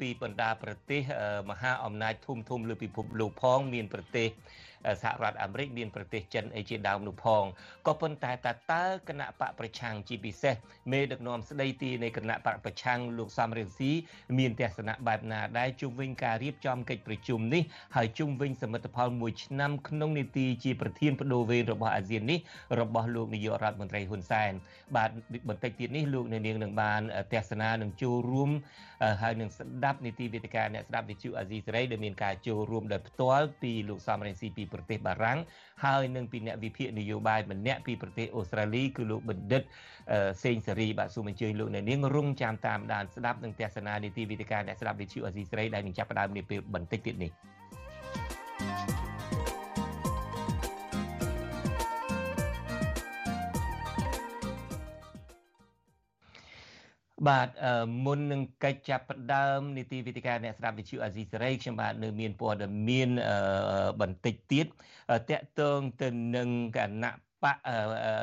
[0.00, 1.00] ពីបណ្ដាប្រទេស
[1.50, 4.28] មហាអំណាចធំធំលើពិភពលោកផង មានប្រទេស
[5.02, 7.44] សហរដ្ឋអាមេរិកមានប្រទេសចិនអីជាដើមនោះផង
[7.86, 10.54] ក៏ប៉ុន្តែតើតើគណៈបកប្រឆាំងជាពិសេស
[10.92, 13.90] មេដឹកនាំស្ដីទីនៃគណៈបកប្រឆាំងលោកសំរងស៊ី
[14.38, 17.62] មានទស្សនៈបែបណាដែរជុំវិញការរៀបចំកិច្ចប្រជុំនេះ
[17.96, 22.38] ហើយជុំវិញសមិទ្ធផលមួយឆ្នាំក្នុងនីតិជាប្រធានបដូវវេនរបស់អាស៊ាននេះ
[22.80, 24.52] របស់លោកនាយករដ្ឋមន្ត្រីហ៊ុនសែន
[24.96, 25.10] បាទ
[25.48, 27.00] បន្តិចទៀតនេះលោកនាងនឹងបាន
[27.32, 28.50] ទស្សនានឹងចូលរួម
[29.22, 35.38] ហើយនឹងស្ដាប់នីតិវិទ្យាអ្នកស្ដាប់វិទ្យុអាស៊ីសេរីដែលមានការចូលរួមដោយផ្ទាល់ពីលោកសំរងស៊ីពីប្រទេសបារាំង
[35.84, 39.62] ហើយនឹងពីអ្នកវិភាគនយោបាយម្នាក់ពីប្រទេសអូស្ត្រាលីគឺលោកបណ្ឌិត
[40.44, 47.30] សេងសេរីបាទសូមអញ្ជើញលោកអ្នកនាងរងចាំតាមដានស្ដាប់នឹងទស្សនានីតិវិទ្យាអ្នកស្ដាប់វិទ្យុអាស៊ីសេរីដែលនឹងចាប់ផ្ដើមនាពេលបន្តិចទៀតនេះ
[57.28, 57.48] បាទ
[58.04, 63.10] មុននឹងកិច្ចចាប់ផ្ដើមនីតិវិទ្យាអ្នកស្ដាប់វិទ្យុអាស៊ីសេរីខ្ញុំបាទនៅមានព័ត៌មាន
[64.00, 64.66] បន្តិចទៀត
[65.30, 67.12] តកតងទៅនឹងគណៈ
[67.44, 67.56] បក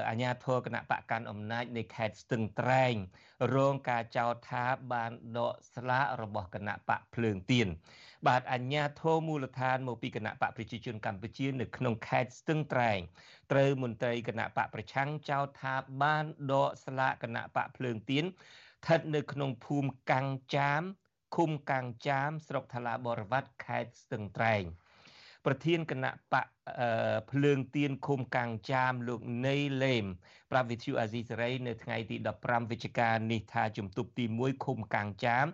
[0.10, 2.94] អាញាធរគណៈបកកាន់អំណាចនៃខេត្តស្ទឹងត្រែង
[3.56, 7.68] រងការចោទថាបានដកស្លាករបស់គណៈបកភ្លើងទៀន
[8.28, 13.00] បាទអាញាធរមូលដ្ឋានមកពីគណៈបកប្រជាជនកម្ពុជានៅក្នុងខេត្តស្ទឹងត្រែង
[13.52, 18.26] ត្រូវមន្ត្រីគណៈបកប្រឆាំងចោទថាបានដកស្លាកគណៈបកភ្លើងទៀន
[18.78, 20.82] ស្ថិតនៅក្នុងភូមិកាំងចាម
[21.36, 24.63] ឃុំកាំងចាមស្រុកថ្លាបរវត្តខេត្តស្ទឹងត្រែង
[25.46, 26.46] ប្រធានគណៈបក
[27.32, 30.06] ភ្លើងទៀនឃុំកាំងចាមលោកណេលេម
[30.52, 35.46] ប្រាប់វិទ្យុអាស៊ីសេរីនៅថ្ងៃទី15វិច្ឆិកានេះថាជំទប់ទី1ឃុំកាំងចាម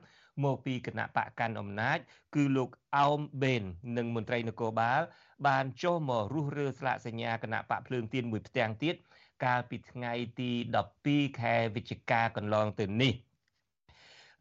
[0.44, 1.98] មកពីគណៈបកកាន់អំណាច
[2.36, 3.64] គឺលោកអោមបេន
[3.98, 5.02] និងមន្ត្រីនគរបាល
[5.48, 8.96] បានចុះមករុះរើស្លាកសញ្ញាគណៈបកភ្លើងទៀនមួយផ្ទាំងទៀត
[9.44, 10.52] កាលពីថ្ងៃទី
[10.96, 13.14] 12ខែវិច្ឆិកាកន្លងទៅនេះ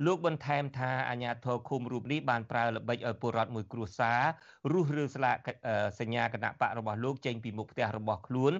[0.06, 4.20] លោកបន្ថែមថាអាញាធរឃុំរូបនេះបានប្រើល្បិចឲ្យពលរដ្ឋមួយគ្រួសារ
[4.72, 5.36] រុះរើស្លាក
[6.00, 8.52] សញ្ញាគណៈបករបស់លោកចេញពីមុខផ្ទះរបស់ខ្លួន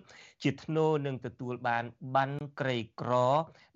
[0.42, 1.84] ជាធ្នូនឹងទទួលបាន
[2.16, 3.12] បានក្រីក្រ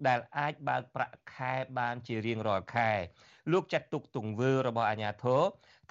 [0.06, 2.90] ដែលអាចបើកប្រាក់ខែបានជារៀងរាល់ខែ
[3.52, 5.42] លោកចាត់ទុកទង្វើរបស់អាញាធរ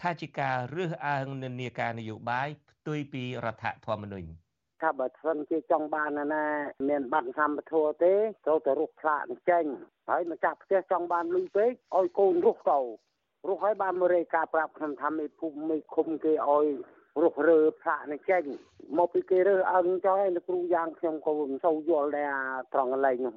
[0.02, 4.45] ថាជាការរើសអើងនិន្នាការនយោបាយផ្ទុយពីរដ្ឋធម្មនុញ្ញ
[4.82, 6.46] ថាបើសិនជាចង់បានណា
[6.90, 8.14] មានប័ណ្ណសម្បធัวទេ
[8.46, 9.66] ត្រូវតែរុះខ្លាកចេញ
[10.10, 12.80] ហើយម្ចាស់ផ្ទះចង់បានលុយពេកឲ្យកូនរុះទៅ
[13.48, 16.68] រុះហើយបានមករេការប្រាប់ខ្ញុំថាមេភូមិមេឃុំគេឲ្យ
[17.22, 18.44] រុះរើផ្លាកនេះចេញ
[18.98, 22.34] មកពីគេរើអឹងចុះហើយលោកគ្រូយ៉ាងខ្ញុំក៏មិនសូវយល់ដែរ
[22.74, 23.36] ត្រង់កន្លែងនោះ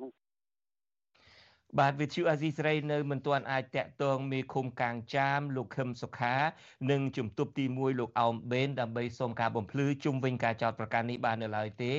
[1.77, 6.35] បាទវិទ្យុអាស៊ីសេរីនៅមិនទាន់អាចតាក់ទងមេឃុំកាងចាមលោកខឹមសុខា
[6.91, 11.93] និងជំទប់ទី1លោកអោមបេនដើម្បីសូមការបំភ្លឺជុំវិញការចោទប្រកាន់នេះបាននៅឡើយទេ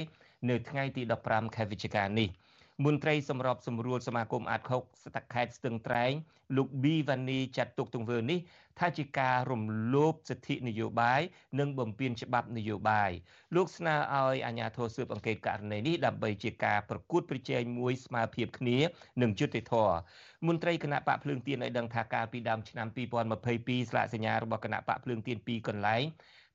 [0.50, 2.30] នៅថ្ងៃទី15ខែវិច្ឆិកានេះ។
[2.86, 6.14] មន្ត្រីសម្របសម្រួលសមាគមអាតខុកស្ទឹកខេត្តស្ទឹងត្រែង
[6.58, 8.40] លោកប៊ីវ៉ានីចាត់ទុកទង្វើនេះ
[8.80, 9.64] ថាជាការរំ
[9.94, 11.22] លោភសិទ្ធិនយោបាយ
[11.60, 13.12] និងបំពានច្បាប់នយោបាយ
[13.56, 18.78] លោកស្នើឲ្យអាជ្ញាធរស៊ើបអង្កេតករណីនេះដើម្បីជាការប្រកួតប្រជែងមួយស្មើភាពគ្នា
[19.22, 19.98] និងយុត្តិធម៌
[20.48, 22.88] មន្ត្រីគណៈបកភ្លើងទៀនឲ្យដឹងថាកាលពីដើមឆ្នាំ
[23.40, 26.04] 2022ស្លាកសញ្ញារបស់គណៈបកភ្លើងទៀនពីរកន្លែង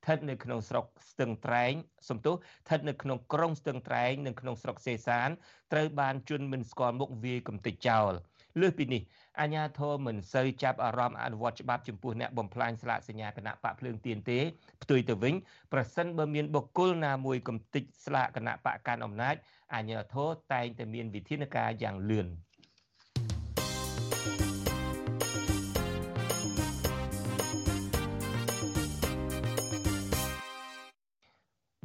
[0.05, 1.73] ស្ថិតនៅក្នុងស្រុកស្ទឹងត្រែង
[2.09, 5.29] សំទោសស្ថិតនៅក្នុងក្រុងស្ទឹងត្រែងនិងក្នុងស្រុកសេសាន
[5.73, 8.13] ត្រូវបានជន់មិនស្គាល់មុខវាយកំទេចចោល
[8.61, 9.03] លើសពីនេះ
[9.41, 14.39] អាញាធរមិនសូវចាប់អារម្មណ៍អនុវត្តច្បាប់ចំពោះអ្នកបំផ្លាញស្លាកសញ្ញាគណៈបកភ្លើងទៀនទេ
[14.83, 15.35] ផ្ទុយទៅវិញ
[15.73, 19.35] ប្រសិនបើមានបុគ្គលណាមួយកំទេចស្លាកគណៈបកកាន់អំណាច
[19.75, 22.29] អាញាធរតែងតែមានវិធានការយ៉ាងលឿន។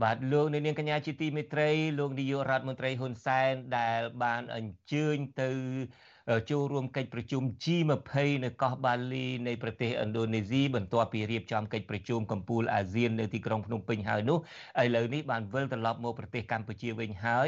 [0.01, 5.49] បាទលោកនាងកញ្ញាជាទីមេត្រីលោកនាយករដ្ឋមន្ត្រីហ៊ុនសែនដែលបានអញ្ជើញទៅ
[6.49, 14.37] ចូលរួមកិច្ចប្រជុំ G20 នៅកោះបាលីនៃប្រទេសឥណ្ឌូនេស៊ីបន្ទាប់ពីរៀបចំកិច្ចប្រជុំកំពូលអាស៊ាននៅទីក្រុងភ្នំពេញហើយនោះ
[14.83, 17.47] ឥឡូវនេះបានវិលត្រឡប់មកប្រទេសកម្ពុជាវិញហើយ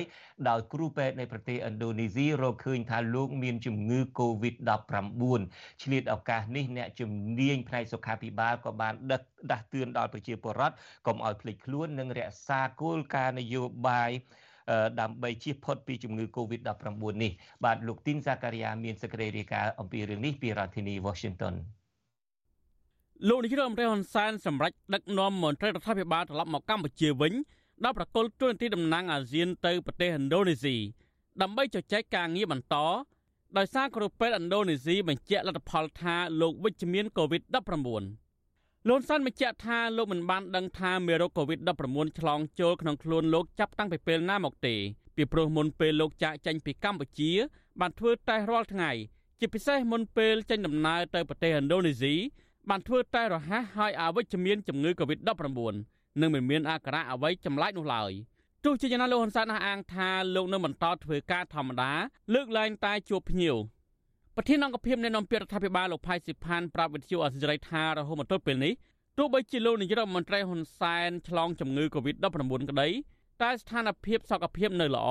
[0.49, 5.41] ដោយគ្រូពេទ្យនៃប្រទេសឥណ្ឌូនេស៊ីរកឃើញថាលោកមានជំងឺ Covid-19
[5.83, 10.75] ឆ្លៀតឱកាសនេះអ្នកជំនាញផ្នែកសុខាភិបាលក៏បានដឹកដាស់តឿនដល់ប្រជាពលរដ្ឋ
[11.07, 14.11] កុំឲ្យភ្លេចខ្លួននិងរក្សាគោលការណ៍នយោបាយ
[15.01, 17.31] ដើម្បីជៀសផុតពីជំងឺ Covid-19 នេះ
[17.65, 21.55] បាទលោកទីនសាការីយ៉ាមានសេចក្តីរាយការណ៍អំពីរឿងនេះពីរដ្ឋធានី Washington
[23.27, 27.33] លោកនាយរដ្ឋមន្ត្រីហ៊ុនសែនសម្រាប់ដឹកនាំមន្ត្រីរដ្ឋាភិបាលត្រឡប់មកកម្ពុជាវិញ
[27.83, 30.75] ដល់ប្រកុលទូនទីតំណាងអាស៊ានទៅប្រទេសឥណ្ឌូនេស៊ី
[31.41, 32.75] ដើម្បីជជែកការងារបន្ត
[33.57, 38.20] ដោយសារគ្រូពេទ្យឥណ្ឌូនេស៊ីបញ្ជាក់លទ្ធផលថាលោកវិជ្ជមាន COVID-19
[38.89, 44.75] លោកសាន់បញ្ជាក់ថាលោកមិនបានដឹងថាមេរោគ COVID-19 ឆ្លងចូលក្នុងខ្លួនលោកចាប់តាំងពីពេលណាមកទេ
[45.15, 47.31] ពីព្រោះមុនពេលលោកចាកចេញពីកម្ពុជា
[47.79, 48.91] បានធ្វើតេស្តរាល់ថ្ងៃ
[49.39, 52.15] ជាពិសេសមុនពេលចេញដំណើរទៅប្រទេសឥណ្ឌូនេស៊ី
[52.69, 55.73] បានធ្វើតេស្តរហ័សហើយអវិជ្ជមានជំងឺ Covid-19
[56.21, 58.11] និងមិនមានអាការៈអ្វីចម្លែកនោះឡើយ
[58.65, 61.91] ទោះជាយ៉ាងណាលោកហ៊ុនសែនអះអាងថាលោកនៅបន្តធ្វើការធម្មតា
[62.33, 63.55] លើកលែងតែជួបភ្ញៀវ
[64.35, 68.73] ប្រធានអង្គភិបអ្នកនាំពាក្យរដ្ឋាភិបាលលោកផៃស៊ីផានប្រាប់វិទ្យុអសិរ័យថារហូតមកទល់ពេលនេះ
[69.17, 72.87] ទោះបីជាលោកនាយរដ្ឋមន្ត្រីហ៊ុនសែនឆ្លងជំងឺ Covid-19 ក្តី
[73.41, 75.07] តែស្ថានភាពសុខភាពនៅល្អ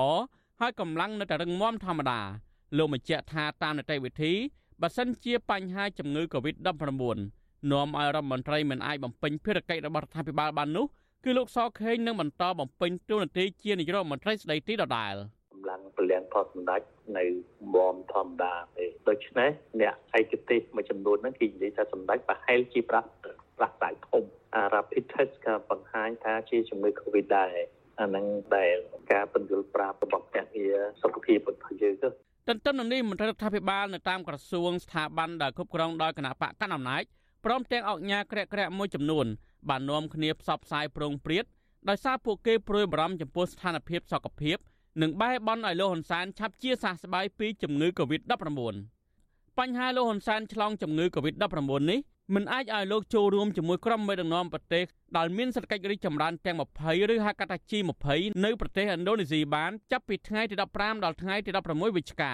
[0.59, 2.19] ហើយកម្លាំងនៅតែរឹងមាំធម្មតា
[2.77, 4.33] លោកបញ្ជាក់ថាតាមនីតិវិធី
[4.81, 6.69] បើសិនជាបញ្ហាជំងឺ Covid-19
[7.71, 10.85] នាំឲ្យរដ្ឋមន្ត្រីមិនអាចបំពេញភារកិច្ចរបស់រដ្ឋាភិបាលបាននោះ
[11.23, 15.15] គឺលោកសខេងនឹងបន្តបំពេញតួនាទីជានាយករដ្ឋមន្ត្រីស្ដីទីដដែល
[15.61, 16.81] កម្លាំងពលំផលសម្ដេច
[17.17, 17.25] នៅ
[17.73, 19.49] មុំធម្មតាទេដូច្នេះ
[19.81, 23.09] អ្នកឯកទេសមួយចំនួនហ្នឹងគេនិយាយថាសម្ដេចប្រហែលជាប្រាក់
[23.57, 24.23] ប្រាក់សាយធំ
[24.55, 27.55] អា rapid test ក៏បង្ហាញថាជាជំងឺ Covid ដែរ
[27.99, 28.77] អាហ្នឹងដែល
[29.11, 32.09] ការពន្យល់ប្រាប់របស់អ្នកងារសុខភាពរបស់យើងទៅ
[32.47, 37.03] ទន្ទឹមនឹងនេះមន្ត្រីរដ្ឋាភិបាលនៅតាមក្រសួងស្ថាប័នដែលគ្រប់គ្រងដោយគណៈបកកណ្ដាលអំណាច
[37.45, 39.25] ព្រមទាំងអង្គការក្រាក់ក្រាក់មួយចំនួន
[39.69, 41.45] បាននាំគ្នាផ្សព្វផ្សាយប្រងព្រាត
[41.89, 44.57] ដោយសារពួកគេព្រួយបារម្ភចំពោះស្ថានភាពសុខភាព
[45.01, 48.49] និងបែបបន់ឲ្យលោកហ៊ុនសែនឆាប់ជាសះស្បើយពីជំងឺ Covid-19
[49.57, 51.99] បញ្ហាលោកហ៊ុនសែនឆ្លងជំងឺ Covid-19 នេះ
[52.35, 54.85] មិនអាចឲ្យលោកចូលរួមជាមួយក្រុមមេដឹកនាំប្រទេស
[55.17, 58.05] ដែលមានសេដ្ឋកិច្ចរីកចម្រើនទាំង20ឬហៅកាត់ថា G20
[58.45, 62.33] នៅប្រទេសឥណ្ឌូនេស៊ីបានចាប់ពីថ្ងៃទី15ដល់ថ្ងៃទី16វិច្ឆិកា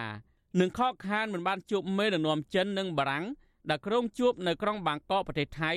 [0.60, 3.26] និងខកខានមិនបានជួបមេដឹកនាំចិននិងបារាំង
[3.70, 5.72] ដែលក្រុងជួបនៅក្រុងបាងកកប្រទេសថៃ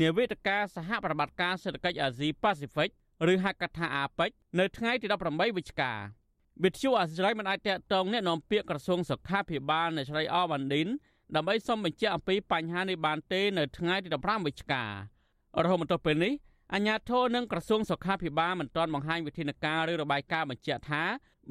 [0.00, 2.90] នាវេទិកាសហប្រតិបត្តិការសេដ្ឋកិច្ចអាស៊ីប៉ាស៊ីហ្វិក
[3.32, 5.92] ឬហៅកាត់ថាអាប៉ិចនៅថ្ងៃទី18វិច្ឆិកា
[6.64, 10.88] វិទ្យុអាស៊ីរ៉ៃមិនអាចតកតងអ្នកនាំពាក្យក្រសួងសុខាភិបាលនៃស្រីអវ៉ាន់ឌិន
[11.34, 14.90] ដើម្បីសុំបញ្ជាក់អំពីបញ្ហានេះបានទេនៅថ្ងៃទី15វិច្ឆិការ
[15.54, 16.32] ហូតមកទល់ពេលនេះ
[16.74, 21.02] អាជ្ញាធរនិងក្រសួងសុខាភិបាលមិនទាន់បង្ហាញវិធានការឬរបាយការណ៍បញ្ជាក់ថា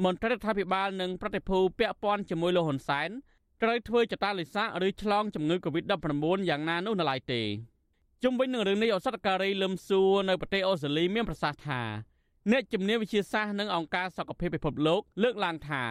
[0.03, 3.09] មន្ត្រីរដ្ឋាភិបាលនិងប្រតិភូពាក់ព័ន្ធជាមួយលោកហ៊ុនសែន
[3.63, 7.41] ត្រូវធ្វើចតាលិស័កឬឆ្លងជំងឺ Covid-19 យ៉ាងណានោះនៅឡើយទេ
[8.23, 11.81] ជុំវិញនឹងរឿងនេះអសតការីលឹមសួរនៅប្រទេសអូស្ត្រាលីមានប្រសាសន៍ថា
[12.51, 15.83] អ្នកជំនាញវិទ្យាសាស្ត្រនិងអង្គការសុខភាពពិភពលោកលើកឡើងថា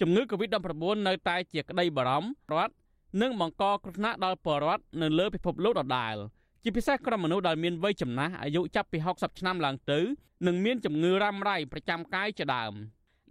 [0.00, 2.74] ជំងឺ Covid-19 នៅតែជាក្តីបារម្ភរដ្ឋ
[3.22, 6.16] និងបង្កគ្រោះថ្នាក់ដល់ប្រជាពលរដ្ឋនៅលើពិភពលោកដដែល
[6.62, 10.00] ជាពិសេសក្រុមមនុស្សដែលមានវ័យចំណាស់អាយុចាប់ពី60ឆ្នាំឡើងទៅ
[10.46, 12.72] និងមានជំងឺរ៉ាំរ៉ៃប្រចាំកាយជាដើម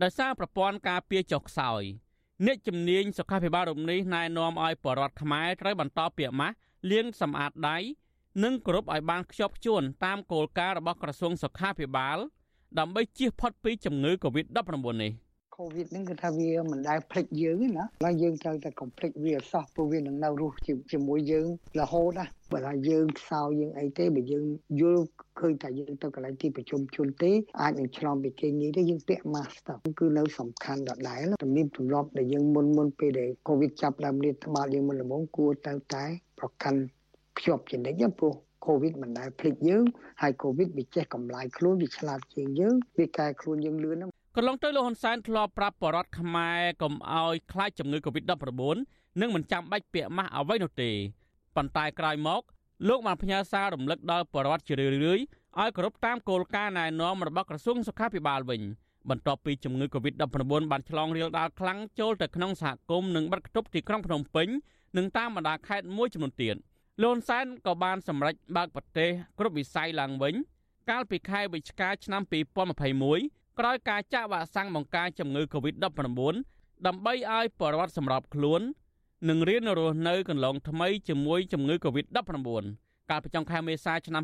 [0.02, 1.84] ដោយសារប្រព័ន្ធការពារចុះខ្សោយ
[2.46, 6.56] អ្នកជំនាញសុខាភិបាលរូបនេះណែនាំឲ្យប្រជាពលរដ្ឋខ្មែរត្រូវបន្តពាក្យម៉ាស់
[6.92, 7.78] លាងសម្អាតដៃ
[8.44, 12.18] និងគោរពឲ្យបានខ្ជាប់ខ្ជួនតាមគោលការណ៍របស់ក្រសួងសុខាភិបាល
[12.80, 15.12] ដើម្បីជៀសផុតពីជំងឺ Covid-19 នេះ
[15.58, 20.58] COVID ហ្នឹងគឺថាវាមិនដែលភ្លេចយើងទេណាហើយយើងត្រូវតែកុំភ្លេចវាសោះព្រោះវានឹងនៅរស់
[20.92, 21.48] ជាមួយយើង
[21.80, 24.46] រហូតណាបើថាយើងខ្សោយយើងអីទេបើយើង
[24.82, 25.04] យល់
[25.40, 27.32] ឃើញថាយើងទៅកន្លែងទីប្រជុំជនទេ
[27.62, 36.06] អាចនឹងឆ្លងពីគេងាយទេយើងពាក់ mask ទៅគឺនៅសំខាន់ដដែលទំនៀមទម្លាប់ដែលយើងមុនមុនពេលដែល COVID ចាប់ដើមលាតត្បាតយើងមុនល្មមគួរទៅតែ
[36.40, 36.80] ប្រកាន់
[37.38, 38.34] ភ្ជាប់ជានិច្ចព្រោះ
[38.66, 39.84] COVID មិនដែលភ្លេចយើង
[40.22, 48.76] ហើយ COVID វាចេះកម្លាយខ្លួនវាឆ្លាតជាងយើងវាកែខ្លួនយើងលឿនណាកន្លងទៅលោកហ៊ុនសែនធ្លាប់ប្រាប់បរដ្ឋខ្មែរកុំឲ្យខ្លាចជំងឺ Covid-19
[49.22, 50.92] និងមិនចាំបាច់ពាក់ម៉ាស់អ្វីនោះទេ
[51.56, 52.42] ប៉ុន្តែក្រោយមក
[52.88, 58.62] លោកបានផ្ញើសាររំលឹកដល់បរដ្ឋជារឿយៗឲ្យគោរពតាមគោលការណ៍ណែនាំរបស់ក្រសួងសុខាភិបាលវិញ
[59.10, 64.48] បន្ទាប់ពីជំងឺ Covid-19 បានឆ្លងរាលដាលខ្លាំងចូលទៅក្នុងសហគមន៍និងបាត់គប់ទីក្រុងភ្នំពេញ
[64.98, 66.56] និងតាមបណ្ដាខេត្តមួយចំនួនទៀត
[67.02, 70.34] លន់សែនក៏បានសម្រេចបើកប្រទេសគ្រប់វិស័យឡើងវិញ
[70.90, 72.22] កាលពីខែវិច្ឆិកាឆ្នាំ
[72.92, 76.36] 2021ក្រោយការចាក់វ៉ាក់សាំងបង្ការជំងឺ Covid-19
[76.88, 78.62] ដើម្បីឲ្យប្រវត្តិសម្របខ្លួន
[79.30, 82.64] និងរៀនរស់នៅកន្លងថ្មីជាមួយជំងឺ Covid-19
[83.10, 84.24] កាលពីចុងខែមេសាឆ្នាំ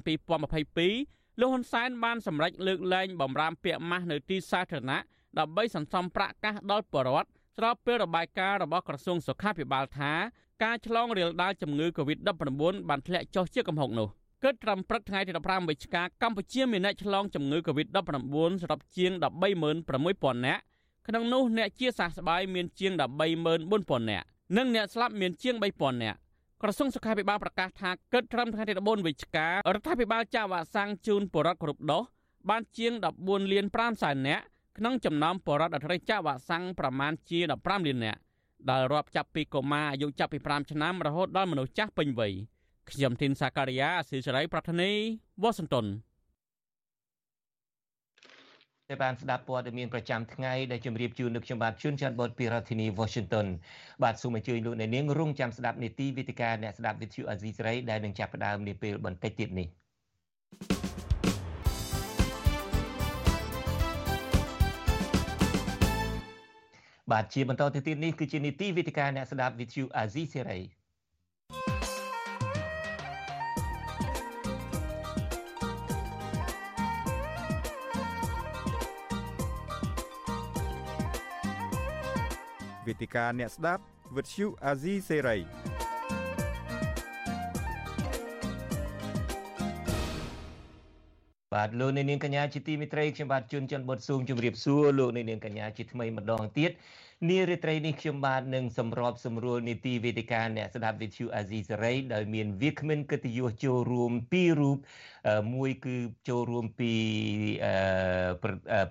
[0.69, 4.99] 2022លោកហ៊ុនសែនបានសម្រេចលើកលែងបំរាមពាក្យម៉ាស់នៅទីសាធារណៈ
[5.39, 10.13] ដើម្បីសន្សំប្រាក់កាសដល់ប្រជាពលរដ្ឋស្របពេលរបាយការណ៍របស់ក្រសួងសុខាភិបាលថា
[10.63, 14.08] ការឆ្លងរាលដាលជំងឺ Covid-19 បានធ្លាក់ចុះជាកំហុសនោះ
[14.43, 19.12] គិតត្រឹមព្រឹកថ្ងៃទី15វិច្ឆិកាកម្ពុជាមានអ្នកឆ្លងជំងឺ Covid-19 សរុបជាង
[19.80, 20.62] 136,000នាក់
[21.08, 22.91] ក្នុងនោះអ្នកជាសះស្បើយមានជាង
[23.52, 24.26] 134,000នាក់
[24.58, 26.17] និងអ្នកស្លាប់មានជាង3,000នាក់
[26.62, 32.03] ក្រសួងសុខាភិបាលប្រកាសថាគិតត្រឹមថ្ងៃទី14វិច្ឆិការដ្ឋាភិបាលចាក់វ៉ាក់សាំងជូនពលរដ្ឋគ្រប់ដូស
[32.49, 32.93] បានជាង
[33.24, 34.43] 14លាន5សែននាក់
[34.78, 38.20] ក្នុងចំណោមពលរដ្ឋដែលត្រូវចាក់វ៉ាក់សាំងប្រមាណជា15លាននាក់
[38.70, 42.34] ដែលរាប់ចាប់ពីកុមារអាយុចាប់ពី5ឆ្នាំរហូតដល់មនុស្សចាស់ពេញវ័យ។
[42.91, 44.91] ខ្ញុំធីនសាការីយ៉ាអស៊ីសេរីប្រធានី
[45.41, 45.88] វ៉ាស៊ីនតោន
[48.89, 53.47] ដែលបានស្ដាប់ព័ត៌មានប្រចាំថ្ងៃដែលជម្រាបជូននៅខ្ញុំបាទជួនច័ន្ទបតពីរដ្ឋធានី Washington
[54.03, 59.68] បាទសូមអញ្ជើញលោកអ្នកនាងរងចាំស្ដាប់នីតិវិទ្យាអ្នកស្ដាប់វិទ្យុអាស៊ីសេរីដែលនឹងចាប់ផ្ដើមនាពេលបន្តិចទៀតនេះ
[67.12, 70.68] បាទជាបន្តទៅទៀតនេះគឺជានីតិវិទ្យាអ្នកស្ដាប់ VTV Asia Series
[82.86, 83.84] វេទិកាអ្នកស្ដាប់
[84.16, 85.41] Vuthu Azizi Serai
[91.60, 96.72] បាទលោកនាងកញ្ញាជាទីមេត្រីខ្ញុំបាទជួនច័ន្ទបុតស៊ូមជម្រាបសួរលោកនាងកញ្ញាជាថ្មីម្ដងទៀត
[97.30, 104.78] នារីត្រីនេះខ្ញុំបាទនឹងសម្របសម្រួលនីតិវេទិកាអ្នកស្ដាប់វិទ្យុអាស៊ីសេរីដោយមានវាគ្មិនកិត្តិយសចូលរួមពីររូប
[105.55, 105.95] មួយគឺ
[106.30, 106.93] ចូលរួមពី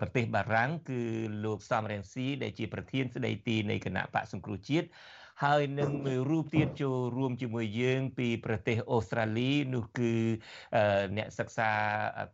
[0.01, 1.01] ប្រទេសបារាំងគឺ
[1.45, 4.89] លោកសំរងស៊ីដែលជាប្រធានស្ដីទីនៃគណៈបកសង្គ្រោះជាតិ
[5.45, 10.13] ហើយនឹងមួយរូបទៀតចូលរួមជាមួយយើង ពីប្រទេសអូស្ត្រាលីនោះគឺ
[11.17, 11.71] អ្នកសិក្សា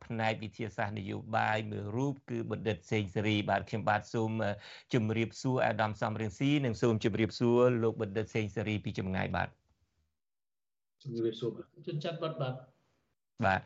[0.05, 4.31] ផ្នែកវិទ្យាសាស្ត្រនយោបាយមួយរូបគឺបណ្ឌិតសេងសេរីបាទខ្ញុំបាទសូម
[4.95, 9.49] ជម្រាបសួរអាដាមសំរៀងស៊ីនិងសូមជម្រាបសួរលោកបណ្ឌិតសេងសេរីពីចម្ងាយបាទ
[11.03, 12.55] ជម្រាបសួរបាទជន់ចាត់បាទបាទ
[13.45, 13.61] បាទ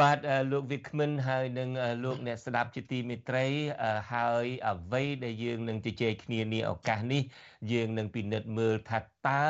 [0.00, 0.18] បាទ
[0.52, 1.68] លោកវិក្មិនហើយនឹង
[2.04, 3.46] លោកអ្នកស្ដាប់ជាទីមេត្រី
[4.12, 7.22] ហើយអ្វីដែលយើងនឹងជជែកគ្នានេះឱកាសនេះ
[7.72, 9.48] យើងនឹងពិនិត្យមើលថាតើ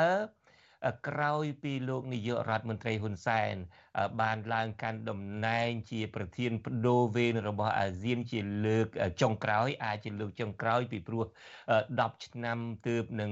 [1.07, 3.55] ក្រោយពីលោកនាយករដ្ឋមន្ត្រីហ៊ុនសែន
[4.21, 8.87] បានឡើងកាន់តំណែងជាប្រធានបដូវវេនរបស់អាស៊ានជាលើក
[9.21, 11.25] ចុងក្រោយអាចជាលើកចុងក្រោយពីព្រោះ
[11.73, 13.31] 10ឆ្នាំទើបនឹង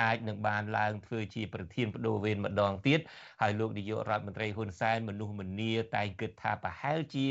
[0.00, 3.00] អាចនឹងបានឡើងធ្វើជាប្រធានបដូវវេនម្ដងទៀត
[3.42, 7.26] ហើយលោកនាយករដ្ឋមន្ត្រីហ៊ុនសែនមនុស្សម្នាតែងគិតថាប្រហែលជា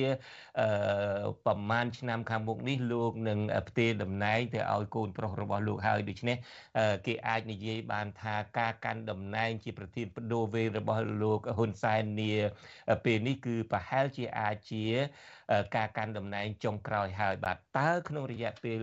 [1.45, 3.39] ប្រមាណឆ្នាំខាងមុខនេះលោកនឹង
[3.69, 6.37] ផ្ទេរតំណែងទៅឲ្យកូនប្រុសរបស់លោកហើយដូច្នេះ
[7.05, 12.33] គេអាចនិយាយបានថាការកាន់តំណែងជាប្រធានបដូវវេនរបស់លោកហ៊ុនសែននា
[13.05, 14.83] ពេលនេះគឺប្រហែលជាអាចជា
[15.75, 18.81] ការកាន់តំណែងចុងក្រោយហើយបាទតើក្នុងរយៈពេល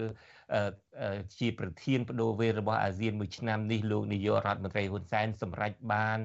[1.39, 6.18] ជាប្រធានបដូវវេនរបស់អាស៊ានមួយឆ្នាំនេះលោកនាយករដ្ឋមន្ត្រីហ៊ុនសែនសម្រេចបាន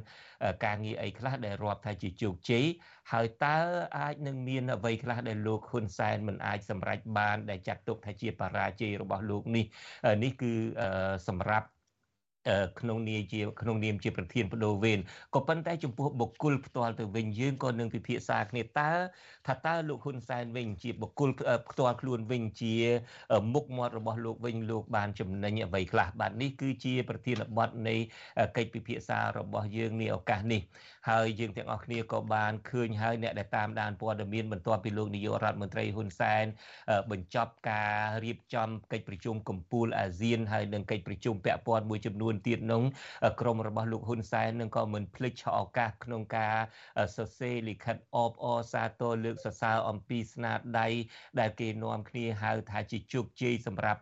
[0.66, 2.66] ការងារអីខ្លះដែលរាប់ថាជាជោគជ័យ
[3.12, 3.58] ហើយតើ
[4.00, 9.66] អាចនឹងមានអ្វីខ្លះដែលលោកហ៊ុនសែនមិនអាចសម្រេចបាន ដែលចាត់ទុកថាជាបរាជ័យរបស់លោកនេះ
[10.24, 10.54] នេះគឺ
[11.28, 11.68] សម្រាប់
[12.80, 15.00] ក្នុងនាមជាក្នុងនាមជាប្រធានបដូវវេន
[15.36, 18.92] ក៏ប៉ុន្តែចំពោះបុគ្គលផ្ទាល់ទៅវិញយើងក៏នឹងពិភាក្សាគ្នាតើ
[19.48, 21.30] ថាតើលោកហ៊ុនសែនវិញជាបុគ្គល
[21.70, 22.76] ផ្ទាល់ខ្លួនវិញជា
[23.54, 27.96] មុខមាត់របស់លោកវិញលោកបានចំណេញអ្វីខ្លះបាទនេះគឺជាប្រធានបទនៃ
[28.58, 30.62] កិច្ចពិភាក្សារបស់យើងនាឱកាសនេះ
[31.10, 36.46] ហើយយើងទាំងអស់គ្នាក៏បានឃើញហើយអ្នកដែលតាមដានព័ត៌មានបន្ទាប់ពីលោកនាយករដ្ឋមន្ត្រីហ៊ុនសែន
[37.12, 42.84] បញ្ចប់ការរៀបចំកិច្ចប្រជុំកំពូលអាស៊ានហើយនិងកិច្ចប្រជុំពាក់ព័ន្ធមួយចំនួនទៀតនោះ
[43.42, 46.56] ក្រុមរបស់លោកហ៊ុនសែននឹងក៏មិនភ្លេចឆក់ឱកាសក្នុងការ
[47.16, 50.88] សរសេរលិខិតអបអរសាទរលើកសរសើរអំពីស្នាដៃ
[51.40, 54.02] ដែលគេនាំគ្នាហៅថាជាជោគជ័យសម្រាប់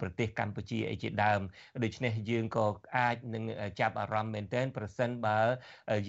[0.00, 1.40] ប្រទេសកម្ពុជាអីជាដើម
[1.84, 3.44] ដូច្នេះយើងក៏អាចនឹង
[3.80, 5.40] ចាប់អារម្មណ៍មែនទែនប្រសិនបើ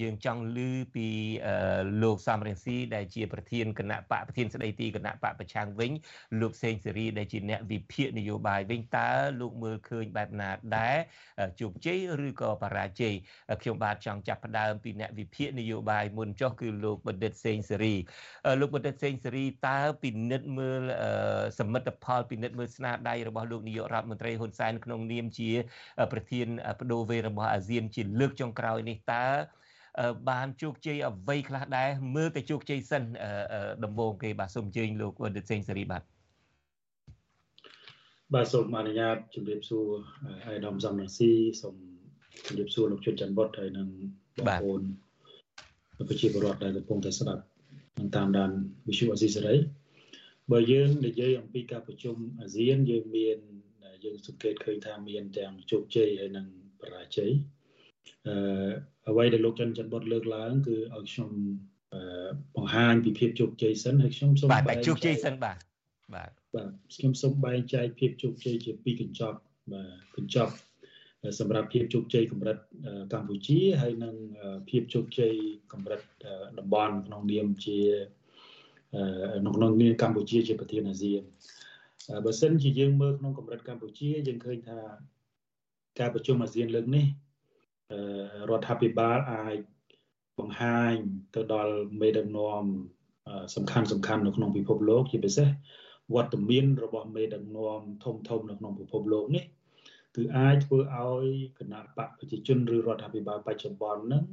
[0.01, 0.59] យើងចង់ឮ
[0.95, 1.07] ពី
[2.03, 5.91] លោកសំរងស៊ីដែលជាប្រធានគណៈបកប្រធានស្ដីទីគណៈបកប្រឆាំងវិញ
[6.41, 10.97] លោកសេងសេរីដែលជាអ្នកវិភាគនយោបាយវិញតើលោកមើលឃើញបែបណាដែរ
[11.59, 13.13] ជោគជ័យឬក៏បរាជ័យ
[13.61, 17.95] ខ្ញុំបាទចង់ចាប់ផ្ដើមពីអ្នកវិភាគនយោបាយមុនចុះគឺលោកបណ្ឌិតសេងសេរី
[18.59, 20.81] លោកបណ្ឌិតសេងសេរីតើពិនិត្យមើល
[21.59, 25.51] សមិទ្ធផលពិនិត្យមើលស្នាដៃរបស់លោកនាយករដ្ឋមន្ត្រីហ៊ុនសែនក្នុងនាមជា
[26.11, 26.47] ប្រធាន
[26.79, 29.25] បដូវវេរបស់អាស៊ានជាលើកចុងក្រោយនេះតើ
[30.29, 33.03] បានជោគជ័យអ្វីខ្លះដែរមើលតែជោគជ័យសិន
[33.83, 36.14] ដំបូងគេបាទសូមអញ្ជើញលោកបណ្ឌិតសេងសេរីបាទ
[38.33, 39.87] បាទសូមអនុញ្ញាតជម្រាបសួរ
[40.47, 41.75] អៃដាមសំរងស៊ីសូម
[42.47, 43.87] ជម្រាបសួរលោកជុនច័ន្ទបុតហើយនិង
[44.37, 44.81] បងប្អូន
[46.09, 47.43] ប្រជាពលរដ្ឋដែលកំពុងតែស្ដាប់
[47.97, 48.51] និងតាមដាន
[48.87, 49.55] វិទ្យុអាស៊ីសេរី
[50.51, 53.37] បើយើងនិយាយអំពីការប្រជុំអាស៊ានយើងមាន
[54.03, 56.47] យើងសង្កេតឃើញថាមានទាំងជោគជ័យហើយនិង
[56.81, 57.31] បរាជ័យ
[58.27, 58.71] អឺ
[59.09, 61.29] អ្វីដែលលោកច័ន្ទច័ន្ទបុតលើកឡើងគឺឲ្យខ្ញុំ
[62.55, 65.57] បង្ហាញពីភាពជោគជ័យសិនហើយខ្ញុំសូមបាទជោគជ័យសិនបាទ
[66.13, 69.37] បាទបាទខ្ញុំសូមបែងចែកភាពជោគជ័យជាពីរកញ្ចប់
[69.71, 70.53] បាទកញ្ចប់
[71.39, 72.57] សម្រាប់ភាពជោគជ័យកម្រិត
[73.13, 74.15] កម្ពុជាហើយនិង
[74.69, 75.33] ភាពជោគជ័យ
[75.73, 76.01] កម្រិត
[76.59, 77.79] តំបន់ក្នុងនាមជា
[79.41, 81.23] ក្នុងនាមកម្ពុជាជាប្រធានអាស៊ាន
[82.25, 84.79] បើសិនជាយើងមើលក្នុងកម្រិតកម្ពុជាយើងឃើញថា
[85.99, 87.05] ការប្រជុំអាស៊ានលើកនេះ
[88.49, 89.57] រដ្ឋាភិបាលអាច
[90.39, 90.93] បង្ហាញ
[91.35, 92.63] ទៅដល់មេដឹកនាំ
[93.55, 95.49] សំខាន់សំខាន់នៅក្នុងពិភពលោកជាពិសេស
[96.13, 99.45] វត្តមានរបស់មេដឹកនាំធំធំនៅក្នុងពិភពលោកនេះ
[100.15, 101.25] គឺអាចធ្វើឲ្យ
[101.59, 104.23] គណៈបកប្រជាជនឬរដ្ឋាភិបាលបច្ចុប្បន្នហ្នឹង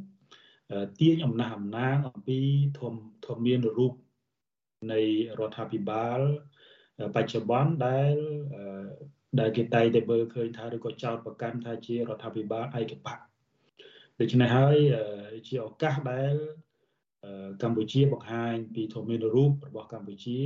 [1.00, 2.38] ទាញអំណះអំណាងអំពី
[2.80, 2.94] ធំ
[3.26, 3.92] ធំមានរូប
[4.92, 5.00] នៃ
[5.38, 6.20] រដ្ឋាភិបាល
[7.16, 8.14] បច្ចុប្បន្នដែល
[9.40, 13.18] ដែលគេតែងតែមើលឃើញថាឬក៏ចោទប្រកាន់ថាជារដ្ឋាភិបាលឯកបក
[14.20, 14.76] ដូច្នេះហើយ
[15.48, 16.34] ជាឱកាសដែល
[17.62, 20.40] កម្ពុជាបង្ហាញពីធម្មនារូបរបស់កម្ពុជា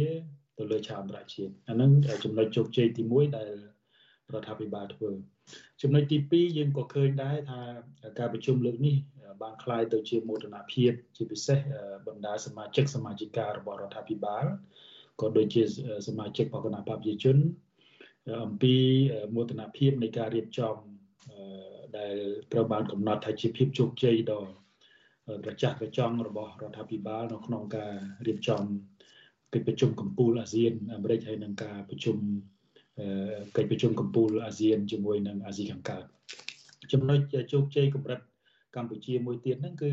[0.57, 1.91] ទៅលើឆាកអន្តរជាតិអានឹង
[2.23, 3.49] ចំណុចជោគជ័យទី1ដែល
[4.33, 5.11] រដ្ឋាភិបាលធ្វើ
[5.81, 7.59] ចំណុចទី2យើងក៏ឃើញដែរថា
[8.19, 8.95] ការប្រជុំលើកនេះ
[9.41, 11.59] បានคล้ายទៅជាមោទនភាពជាពិសេស
[12.07, 14.45] បណ្ដាសមាជិកសមាជិការបស់រដ្ឋាភិបាល
[15.21, 15.63] ក៏ដូចជា
[16.07, 17.37] សមាជិកបកគណៈបព្វជិជន
[18.45, 18.75] អំពី
[19.35, 20.75] មោទនភាពនៃការរៀបចំ
[21.97, 22.15] ដែល
[22.51, 24.43] ត្រូវបានកំណត់ថាជាភាពជោគជ័យដ៏
[25.45, 27.93] ប្រចាស់ប្រចង់របស់រដ្ឋាភិបាលនៅក្នុងការ
[28.27, 28.63] រៀបចំ
[29.54, 32.16] កិច្ចប្រជុំកំពូលអាស៊ានអាមេរិកហើយនឹងការប្រជុំ
[33.56, 36.04] កិច្ចប្រជុំកំពូលអាស៊ានជាមួយនឹងអាស៊ីខាងកើត
[36.92, 37.18] ចំណុច
[37.52, 38.20] ជោគជ័យកម្រិត
[38.76, 39.92] កម្ពុជាមួយទៀតហ្នឹងគឺ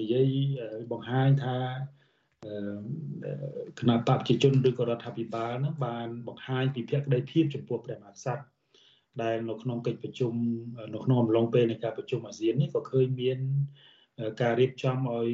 [0.00, 0.26] និយាយ
[0.92, 1.56] បង្ហាញថា
[3.78, 8.44] គណៈបព្វជិជនឬក៏រដ្ឋាភិបាលហ្នឹងបានបង្ហាញពីភក្ដីភាពចំពោះព្រះមហាក្សត្រ
[9.22, 10.32] ដែលនៅក្នុងកិច្ចប្រជុំ
[10.94, 13.38] នៅក្នុងអំឡុងពេលនៃការប្រជុំអាស៊ាននេះក៏ឃើញមាន
[14.42, 15.28] ការរៀបចំឲ្យ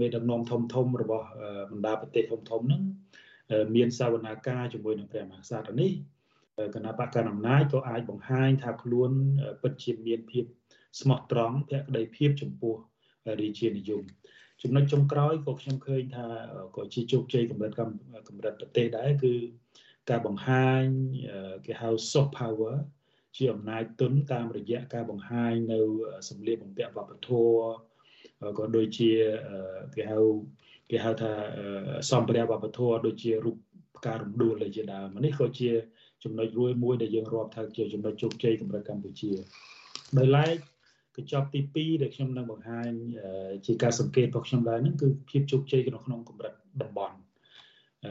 [0.00, 1.26] មេដឹកនាំធំធំរបស់
[1.70, 2.82] បណ្ដាប្រទេសធំធំហ្នឹង
[3.76, 5.92] មានសវនាការជាមួយនឹងព្រះមហាក្សត្រនេះ
[6.74, 9.10] គណៈបកកណ្ដាលអំណាចក៏អាចបង្ហាញថាខ្លួន
[9.62, 10.44] ពិតជាមានភាព
[11.00, 12.74] ស្មោះត្រង់ភក្ដីភាពចំពោះ
[13.40, 14.02] រាជានិយម
[14.62, 16.26] ចំណុចចុងក្រោយក៏ខ្ញុំឃើញថា
[16.76, 19.34] ក៏ជាជោគជ័យកម្រិតកម្រិតប្រទេសដែរគឺ
[20.10, 20.82] ការបង្ហាញ
[21.66, 22.76] គេហៅ soft power
[23.36, 25.80] ជាអំណាចទុនតាមរយៈការបង្ហាញនៅ
[26.28, 27.89] សម្លៀកបំពាក់វប្បធម៌
[28.58, 29.10] ក៏ដូចជា
[29.94, 30.18] គេហៅ
[30.90, 31.32] គេហៅថា
[32.10, 33.56] សម្ភារៈវប្បធម៌ដូចជារូប
[33.96, 35.70] ផ្ការំដួលដូចជាដើមនេះក៏ជា
[36.24, 39.30] ចំណុចរួយមួយដែលយើងរាប់ថាជាចំណុចជោគជ័យកម្រិតកម្ពុជា
[40.18, 40.56] ដោយឡែក
[41.16, 42.90] កញ្ចប់ទី2ដែលខ្ញុំនឹងបង្ហាញ
[43.66, 47.16] ជាការសង្កេតរបស់ខ្ញុំដែរហ្នឹងគឺភាពជោគជ័យក្នុងក្នុងកម្រិតតំបន់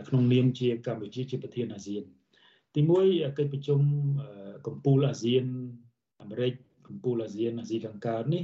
[0.07, 2.03] ក្នុងនាមជាកម្ពុជាជាប្រធានអាស៊ាន
[2.75, 3.79] ទី1កិច្ចប្រជុំ
[4.67, 5.45] កម្ពុជាអាស៊ាន
[6.21, 6.53] អាមេរិក
[6.87, 8.43] កម្ពុជាអាស៊ានអាស៊ីខាងកើតនេះ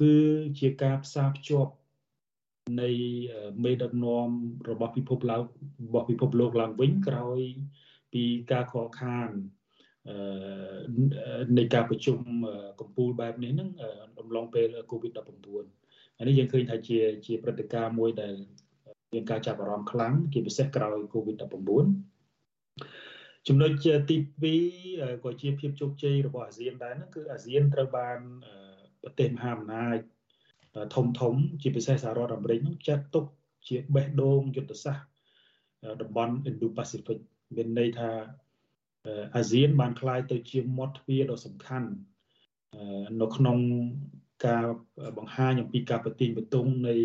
[0.00, 0.14] គឺ
[0.58, 1.72] ជាការផ្សារភ្ជាប់
[2.80, 2.90] នៃ
[3.64, 4.28] មេដឹកនាំ
[4.70, 5.44] របស់ពិភពលោក
[5.86, 7.38] របស់ពិភពលោកឡើងវិញក្រោយ
[8.12, 9.30] ពីការខកខាន
[11.58, 12.18] នៃការប្រជុំ
[12.80, 13.70] កម្ពុជាបែបនេះហ្នឹង
[14.20, 15.66] អំឡុងពេល COVID-19
[16.18, 18.34] អានេះយើងឃើញថាជាជាព្រឹត្តិការណ៍មួយដែល
[19.12, 21.46] មានការចាប់អារម្មណ៍ខ្លាំងជាពិសេសក្រោយ COVID-19
[23.48, 23.70] ចំណុច
[24.10, 24.16] ទី
[24.70, 28.18] 2ក៏ជាភាពជោគជ័យរបស់អាស៊ានដែរហ្នឹងគឺអាស៊ានត្រូវបាន
[29.05, 29.97] ប្រទេសមហាអំណាច
[30.95, 33.25] ធំធំជាពិសេសសហរដ្ឋអាមេរិកនោះចាត់ទុក
[33.67, 35.05] ជាបេះដូងយុទ្ធសាស្ត្រ
[36.01, 37.19] តំបន់ Indo-Pacific
[37.55, 38.11] មានន័យថា
[39.35, 41.89] អាស៊ានបានคล้ายទៅជាមាត់ទ្វារដ៏សំខាន់
[43.21, 43.57] នៅក្នុង
[44.47, 44.65] ការ
[45.17, 46.95] បង្ហាញអំពីការប្រទីងបន្ទង់នៃ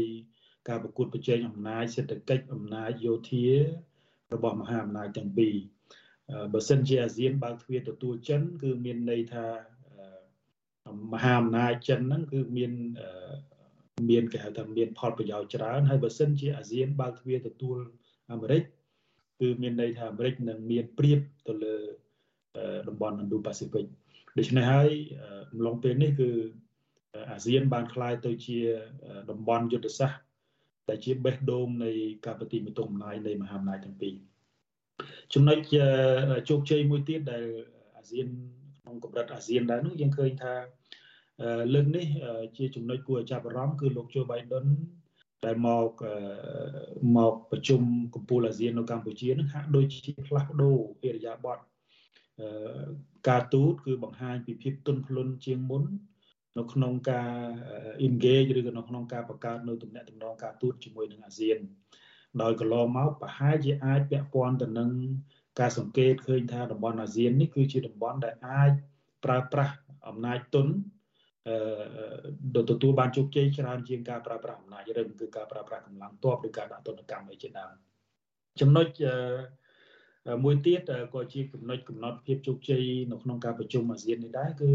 [0.69, 3.47] ការប្រកួតប្រជែងអំណាចសេដ្ឋកិច្ចអំណាចយោធា
[4.35, 5.55] របស់មហាអំណាចទាំងពីរ
[6.53, 9.47] បើសិនជាអាស៊ានបើកទ្វារទទួលចិន គឺមានន័យថា
[11.13, 12.73] មហាអំណាចចិនហ្នឹងគឺមាន
[14.11, 17.77] មានគេហៅថាមានផលប្រយោជន៍ច្រើនហើយបើសិនជាអាស៊ានបើកទ្វារទទួល
[18.33, 18.63] អាមេរិក
[19.41, 21.77] គឺមានន័យថាអាមេរិកនឹងមានព្រៀបទៅលើ
[22.89, 23.87] តំបន់ Indo-Pacific
[24.39, 24.91] ដូច្នេះហើយ
[25.53, 26.31] អំឡុងពេលនេះគឺ
[27.31, 28.59] អាស៊ានបានคล้ายទៅជា
[29.31, 30.21] តំបន់យុទ្ធសាស្ត្រ
[30.89, 31.91] ដែលជាបេះដូងនៃ
[32.27, 34.15] ការប្រតិបត្តិអំណាចនៃមហាអំណាចទាំងពីរ
[35.35, 35.59] ចំណុច
[36.49, 37.45] ជោគជ័យមួយទៀតដែល
[37.97, 38.29] អាស៊ាន
[38.81, 40.55] ក្នុងកម្រិតអាស៊ានដែរនោះយើងឃើញថា
[41.74, 42.08] លើកនេះ
[42.58, 44.66] ជាចំណុចគួរឲ្យចាប់អារម្មណ៍គឺលោកជូបៃដុន
[45.46, 45.90] ដែលមក
[47.18, 47.82] មកប្រជុំ
[48.16, 51.64] កម្ពុជាអាស៊ាននៅកម្ពុជានឹងហាក់ដូចជាផ្លាស់ប្ដូរអរិយាប័ត្រ
[53.30, 55.84] ការទូតគឺបង្ហាញពីភាពទន់ភ្លន់ជាងមុន
[56.58, 57.32] នៅក្នុងការ
[58.08, 61.58] engage ឬក៏នៅក្នុងការបង្កើតនៅទំនាក់ទំនងការទូតជាមួយនឹងអាស៊ាន
[62.42, 64.90] ដោយកន្លងមកប្រហែលជាអាចពាក់ព័ន្ធទៅនឹង
[65.60, 68.72] ការសង្កេតឃើញថាតំបន់អាស៊ាននេះគឺជាតំបន់ដែលអាច
[69.26, 69.76] ប្រើប្រាស់
[70.08, 71.01] អំណាចទុនអឺ
[72.70, 77.74] ទទួលបានជោគជ័យច្រើនជាងការប្រើប្រាស់អំណាចរឹងគឺការប្រើប្រាស់កម្លាំងទ័ពឬការដាក់ទណ្ឌកម្មអីជាដើម
[78.60, 78.88] ចំណុច
[80.44, 84.72] មួយទៀតក៏ជាចំណុចកំណត់ភាពជោគជ័យនៅក្នុងការប្រជុំអាស៊ាននេះដែរគឺ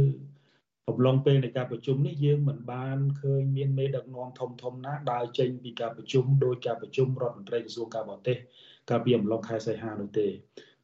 [0.91, 8.37] អំឡុងពេលនៃការប្រជុំនេះយើងមិនបានឃើញមានមេដឹកនាំធំធំណាដើរចេញពីការប្រជុំដោយការប្រជុំរដ្ឋមន្ត្រីក្រសួងការបរទេស
[8.91, 10.27] កាលពីអំឡុងខែសីហានោះទេ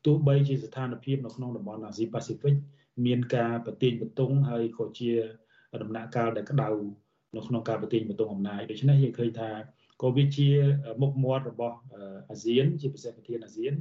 [0.04, 2.54] ទោះបីជាស្ថានភាពនៅក្នុងតំបន់អាស៊ីប៉ាស៊ីហ្វិក
[3.06, 5.10] មានការប្រទាញបន្ទង់ហើយក៏ជា
[5.82, 6.68] ដំណាក់កាលដែលក្តៅ
[7.36, 9.50] នៅក្នុងការប្រទាញបន្ទង់អំណាចដូច្នេះយើងឃើញថា
[10.02, 10.48] ក៏វាជា
[11.02, 11.78] មុខមាត់របស់
[12.30, 13.74] អាស៊ាន ជាពិសេសប្រធានអាស៊ាន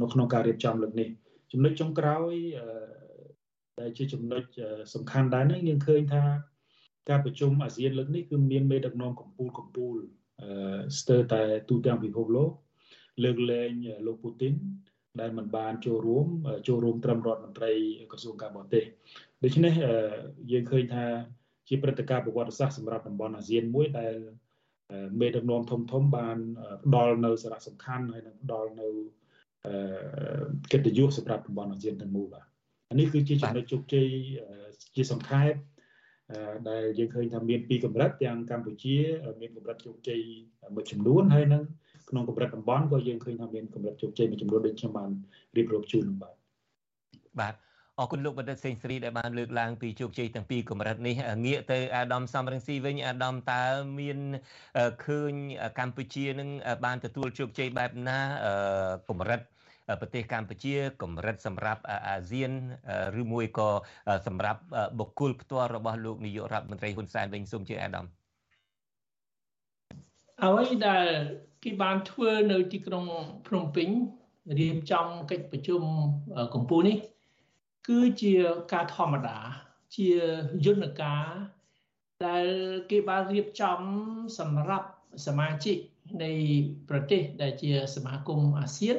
[0.00, 1.08] នៅក្នុងការរៀបចំលើកនេះ
[1.52, 2.32] ចំណុចចុងក្រោយ
[3.80, 4.42] ដែលជាចំណុច
[4.94, 6.22] សំខាន់ដែរនេះយើងឃើញថា
[7.10, 9.98] ការប្រជុំអាស៊ានលើកនេះគឺមានមេដឹកនាំកម្ពុជាកម្ពុជា
[11.00, 12.50] ស្ទើរតែទូទាំងពិភពលោក
[13.24, 13.70] លើកលែង
[14.06, 14.54] លោកពូទីន
[15.20, 16.26] ដែលមិនបានចូលរួម
[16.68, 17.72] ចូលរួមត្រឹមរដ្ឋមន្ត្រី
[18.12, 18.84] ក្រសួងការបរទេស
[19.44, 19.74] ដូច្នេះ
[20.52, 21.04] យើងឃើញថា
[21.68, 24.14] ជាព្រឹត្តិការណ៍ប្រវត្តិសាស្ត្រសម្រាប់តំបន់អាស៊ានមួយដែល
[25.20, 26.38] មេដឹកនាំធំធំបាន
[26.84, 28.88] ផ្ដល់នៅសារៈសំខាន់ហើយនឹងផ្ដល់នៅ
[30.72, 32.46] កិត្តិយសសម្រាប់តំបន់អាស៊ានទាំងមូលបាទ
[33.00, 34.08] នេះគឺជាចំណុចជោគជ័យ
[34.96, 35.52] ជាសង្ខេប
[36.68, 38.96] ដែលយើងឃើញថាមានពីរកម្រិតទាំងកម្ពុជា
[39.40, 40.20] មានកម្រិតជោគជ័យ
[40.74, 41.62] មួយចំនួនហើយនឹង
[42.10, 45.10] ក្នុងកម្រិតតំបន់ក៏យើងឃើញថាមានកម្រិតជោគជ័យមួយចំនួនដូចខ្ញុំបាន
[45.56, 46.36] រៀបរាប់ជូនបាទ
[47.40, 47.54] បាទ
[48.00, 51.14] អរគុណលោកបណ្ឌិតសេងសេរីដែលបានលើកឡើងពីជោគជ័យទាំងពីរកម្រិតនេះ
[51.46, 53.64] ងាកទៅអាដាមសំរងស៊ីវិញអាដាមតើ
[54.00, 54.18] មាន
[55.04, 55.32] ឃើញ
[55.78, 56.48] កម្ពុជានឹង
[56.84, 58.18] បានទទួលជោគជ័យបែបណា
[59.08, 59.40] កម្រិត
[60.00, 62.52] ប្រទេសកម្ពុជាកម្រិតសម្រាប់អាស៊ាន
[63.20, 63.68] ឬមួយក៏
[64.26, 64.60] សម្រាប់
[64.98, 68.06] បុគ្គលផ្ទាល់របស់លោកនាយករដ្ឋមន្ត្រីហ៊ុនសែនវិញសូមជឿអាដាម
[70.42, 71.06] អ្វីដែល
[71.64, 73.04] គេបានធ្វើនៅទីក្រុង
[73.48, 73.88] ភ្នំពេញ
[74.58, 75.82] រៀបចំកិច្ចប្រជុំ
[76.54, 76.96] កម្ពុជានេះ
[77.88, 78.34] គឺជា
[78.72, 79.38] ការធម្មតា
[79.96, 80.08] ជា
[80.64, 81.26] យន្តការ
[82.26, 82.46] ដែល
[82.90, 83.80] គេបានរៀបចំ
[84.38, 84.88] សម្រាប់
[85.26, 85.76] សមាជិក
[86.22, 86.30] នៃ
[86.88, 88.98] ប្រទេសដែលជាសមាគមអាស៊ាន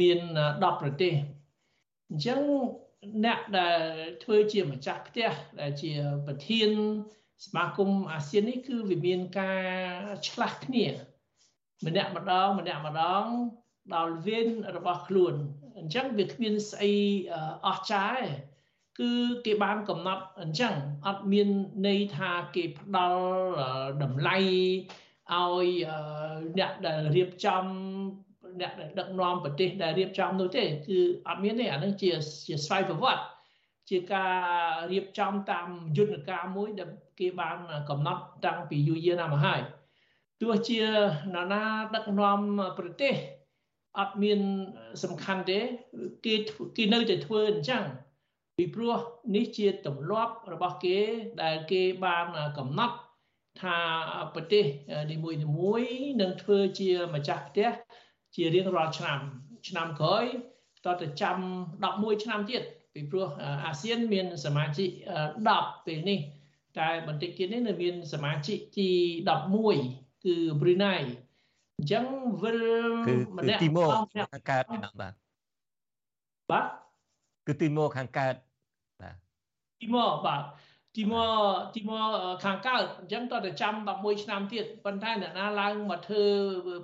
[0.00, 0.20] មាន
[0.50, 1.14] 10ប្រទេស
[2.08, 2.40] អញ្ចឹង
[3.24, 3.80] អ្នកដែល
[4.22, 5.30] ធ្វើជាម្ចាស់ផ្ទះ
[5.60, 5.92] ដែលជា
[6.26, 6.70] ប្រធាន
[7.46, 9.66] សមាគមអាស៊ាននេះគឺវាមានការ
[10.28, 10.86] ឆ្លាស់គ្នា
[11.86, 13.24] ម្នាក់ម្ដងម្នាក់ម្ដង
[13.94, 15.34] ដល់វេនរបស់ខ្លួន
[15.82, 16.92] អញ្ចឹងវាគ្មានស្អី
[17.66, 18.24] អស្ចារ្យ
[19.00, 19.12] គឺ
[19.46, 20.74] គេបានកំណត់អញ្ចឹង
[21.06, 21.48] អត់មាន
[21.86, 23.24] ន័យថាគេផ្ដល់
[24.02, 24.36] តម្លៃ
[25.32, 25.66] ឲ្យ
[26.58, 27.64] អ្នកដែលរៀបចំ
[28.60, 32.10] អ្នកដែលដឹកនាំប្រទេសដែលរៀបចំនោះទេគឺអត់មានទេអានឹងជា
[32.46, 33.22] ជាស្វ័យប្រវត្តិ
[33.90, 34.34] ជាការ
[34.92, 37.58] រៀបចំតាមយន្តការមួយដែលគេបាន
[37.90, 39.60] កំណត់តាំងពីយូរយារណាស់មកហើយ
[40.40, 40.80] ទោះជា
[41.34, 41.62] នរណា
[41.94, 42.40] ដឹកនាំ
[42.78, 43.14] ប្រទេស
[43.98, 44.40] អត់មាន
[45.02, 45.60] សំខាន់ទេ
[46.24, 46.34] គេ
[46.76, 47.82] គេនៅតែធ្វើអញ្ចឹង
[48.56, 48.96] ពីព្រោះ
[49.36, 50.98] នេះជាទម្លាប់របស់គេ
[51.42, 52.26] ដែលគេបាន
[52.58, 52.96] កំណត់
[53.60, 53.78] ថា
[54.34, 54.64] ប្រទេស
[55.12, 55.30] នីមួ
[55.80, 57.70] យៗនឹងធ្វើជាម្ចាស់ផ្ទះ
[58.34, 59.18] ជារៀងរាល់ឆ្នាំ
[59.68, 60.24] ឆ្នាំក្រោយ
[60.84, 61.36] តទៅចាំ
[61.82, 62.62] 11ឆ្នាំទៀត
[62.94, 63.28] ពីព្រោះ
[63.66, 64.88] អាស៊ានមានសមាជិក
[65.38, 66.18] 10ពេលនេះ
[66.78, 68.90] តែបន្តិចទៀតនេះនៅមានសមាជិកទី
[69.56, 70.94] 11គឺប្រ៊ុយណៃ
[71.82, 72.06] អញ្ចឹង
[72.42, 72.60] វិល
[73.38, 74.64] ម្នាក់ទីមកខាងកើត
[75.00, 75.14] បាទ
[76.50, 76.66] បាទ
[77.46, 78.34] គឺទីមកខាងកើត
[79.00, 79.16] បាទ
[79.80, 80.42] ទីមកបាទ
[80.96, 82.08] ទីមកទីមក
[82.44, 86.24] ខាងកើតអញ្ចឹងតើទៅចាំ11ឆ្នាំទៀតប៉ុន្តែអ្នកណាឡើងមកធ្វើ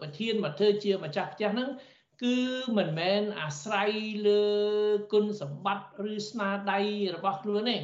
[0.03, 1.69] ប្រធានមកធ្វើជាម្ចាស់ផ្ទះហ្នឹង
[2.23, 2.37] គឺ
[2.77, 3.91] មិនមែនអាស្រ័យ
[4.27, 4.45] លើ
[5.13, 6.79] គុណសម្បត្តិឬស្នាដៃ
[7.15, 7.77] របស់ខ្លួនទេ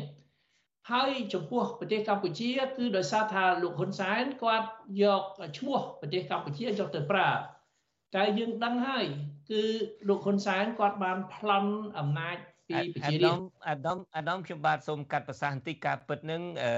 [0.92, 4.68] ហើយចំពោះប្រទេសកម្ពុជា គឺដោយសារថាលោកហ៊ុនសែនគាត់
[5.02, 5.22] យក
[5.58, 7.30] ឈ្មោះប្រទេសកម្ពុជាយកទៅប្រើ
[8.14, 9.04] តែយើងដឹងហើយ
[9.50, 9.62] គឺ
[10.08, 12.36] លោកហ៊ុនសែនគាត់បានប្លន់អំណាច
[12.68, 16.72] ពីប្រជារាស្ត្រអាដាមអាដាមខ្ញុំបាទសូមកាត់ប្រសាសន៍បន្តិចការពិតនឹងអឺ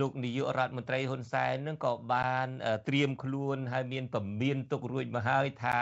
[0.00, 2.48] លោកនាយករដ្ឋមន្ត្រីហ៊ុនសែននឹងក៏បាន
[2.88, 5.78] ត្រៀមខ្លួនហើយមានពមៀនទុករួចមកហើយថា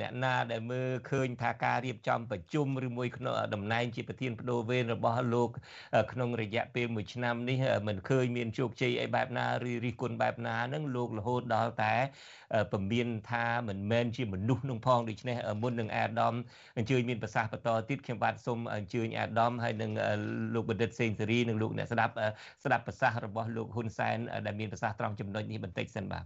[0.00, 5.50] អ្នកណាដែលមើលឃើញថាការរៀបចំប្រជុំឬមួយក្នុងតំណែងជាប្រធានបដូវវេនរបស់លោក
[6.12, 11.94] ក្នុងរយៈពេល1ឆ្នាំនេះមិនឃើញមានជោគជ័យអីបែបណាឬរិះគន់បែបណានឹងលោករហូតដល់តែ
[12.72, 16.34] ពមៀនថាមិនមែនជាមនុស្សនឹងផងដូច្នេះមុននឹងអាដាម
[16.78, 19.90] អញ្ជើញមានប្រសាសន៍បន្តទៀតខ្ញុំបាទសូមអញ្ជើញអាដាមហើយនឹង
[20.54, 22.12] លោកបណ្ឌិតសេងសេរីនិងលោកអ្នកស្ដាប់
[22.64, 26.24] ស្ដាប់ប្រសាសន៍របស់លោកហ៊ុនសែនដែលមានប្រសាសន៍ត្រង់ចំណុចនេះបន្តិចសិនបាទ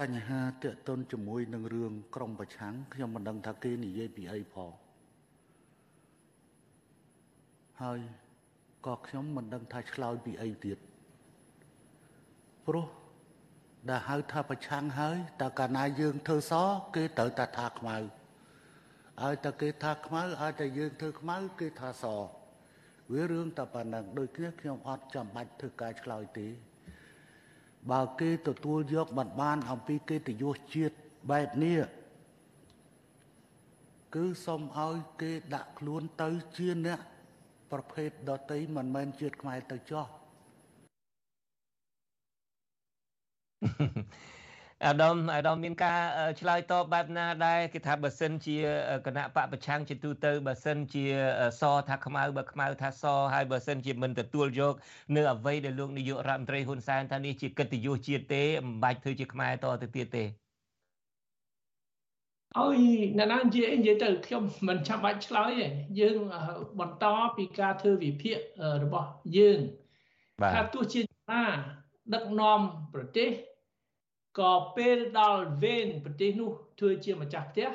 [0.00, 4.70] បញ្ហាតេតុនជាមួយនឹងរឿងក្រមប្រឆាំងខ្ញុំមិនដឹងថាគេនិយាយពីអីផង
[7.82, 7.98] ហើយ
[8.86, 10.78] ក៏ខ្ញុំមិនដឹងថាឆ្លើយពីអីទៀត
[12.66, 12.86] ព្រោះ
[13.88, 16.52] ដែលហៅថាប្រឆាំងហើយតើកាលណាយើងធ្វើស
[16.96, 17.96] គេត្រូវតែថាខ្មៅ
[19.22, 22.04] ឲ្យតែគេថាខ្មៅឲ្យតែយើងធ្វើខ្មៅគេថាស
[23.12, 26.48] វារឿងតែប៉ុណ្ណឹងដូចគ្នាខ្ញុំអត់ចាំបាច់ធ្វើការឆ្លើយទេ
[27.90, 30.94] បើគេទទួលយកបានបានអំពីកិត្តិយសជាតិ
[31.30, 31.78] បែបនេះ
[34.14, 37.00] គឺសូមឲ្យគេដាក់ខ្លួនទៅជាអ្នក
[37.72, 40.06] ប្រភេទដតីមិនមែនជាតិខ្មែរទៅចោះ
[44.86, 46.00] អាដាមអាដាមមានការ
[46.40, 48.56] ឆ្លើយតបបែបណាដែរគេថាបើសិនជា
[49.06, 51.04] គណៈបកប្រឆាំងជាទូទៅបើសិនជា
[51.60, 53.04] សថាខ្មៅបើខ្មៅថាស
[53.34, 54.74] ហើយបើសិនជាមិនទទួលយក
[55.16, 60.24] នៅអ្វីដែលលោកនាយករដ្ឋមន្ត្រីហ៊ុនសែនថានេះជាកិត្តិយសជាតិទេមិនបាច់ធ្វើជាខ្មែរតទៅទៀតទេ
[62.58, 62.78] អើយ
[63.18, 65.66] អ្នកណានិយាយនិយាយទៅខ្ញុំមិនចាំបាច់ឆ្លើយទេ
[66.00, 66.16] យើង
[66.80, 67.04] បន្ត
[67.36, 68.36] ពីការធ្វើវិភាគ
[68.84, 69.58] របស់យើង
[70.54, 71.42] ថាទោះជាណា
[72.14, 72.60] ដឹកនាំ
[72.94, 73.30] ប្រទេស
[74.38, 77.68] ក៏ពេលដល់វេនប្រទេសនោះធ្វើជាម្ចាស់ផ្ទះ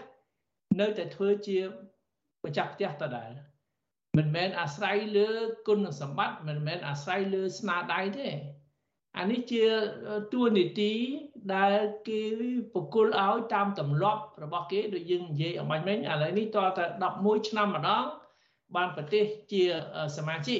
[0.79, 1.59] នៅតែធ្វើជា
[2.45, 3.31] ម្ចាស់ផ្ទះដដែល
[4.17, 5.29] មិនមែនអាស្រ័យលើ
[5.67, 8.29] គុណសម្បត្តិមិនមែនអាស្រ័យលើស្នាដៃទេ
[9.17, 9.63] អានេះជា
[10.33, 10.93] ទួនាទី
[11.55, 12.21] ដែលគេ
[12.73, 16.85] បកគលឲ្យតាមទម្លាប់របស់គេដូចយើងនិយាយអំបញ្ញមិញឥឡូវនេះតតែ
[17.17, 18.05] 11ឆ្នាំម្ដង
[18.75, 19.63] បានប្រទេសជា
[20.17, 20.59] សមាជិក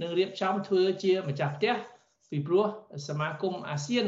[0.00, 1.74] នឹងរៀបចំធ្វើជាម្ចាស់ផ្ទះ
[2.30, 2.66] ពីព្រោះ
[3.08, 4.06] សមាគមអាស៊ាន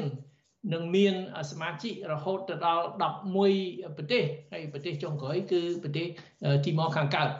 [0.72, 1.14] នឹងមាន
[1.50, 2.84] សមាជិករហូតទៅដល់
[3.38, 6.06] 11ប្រទេសហើយប្រទេសចុងក្រោយគឺប្រទេស
[6.64, 7.30] ទីម៉ូខាងកើត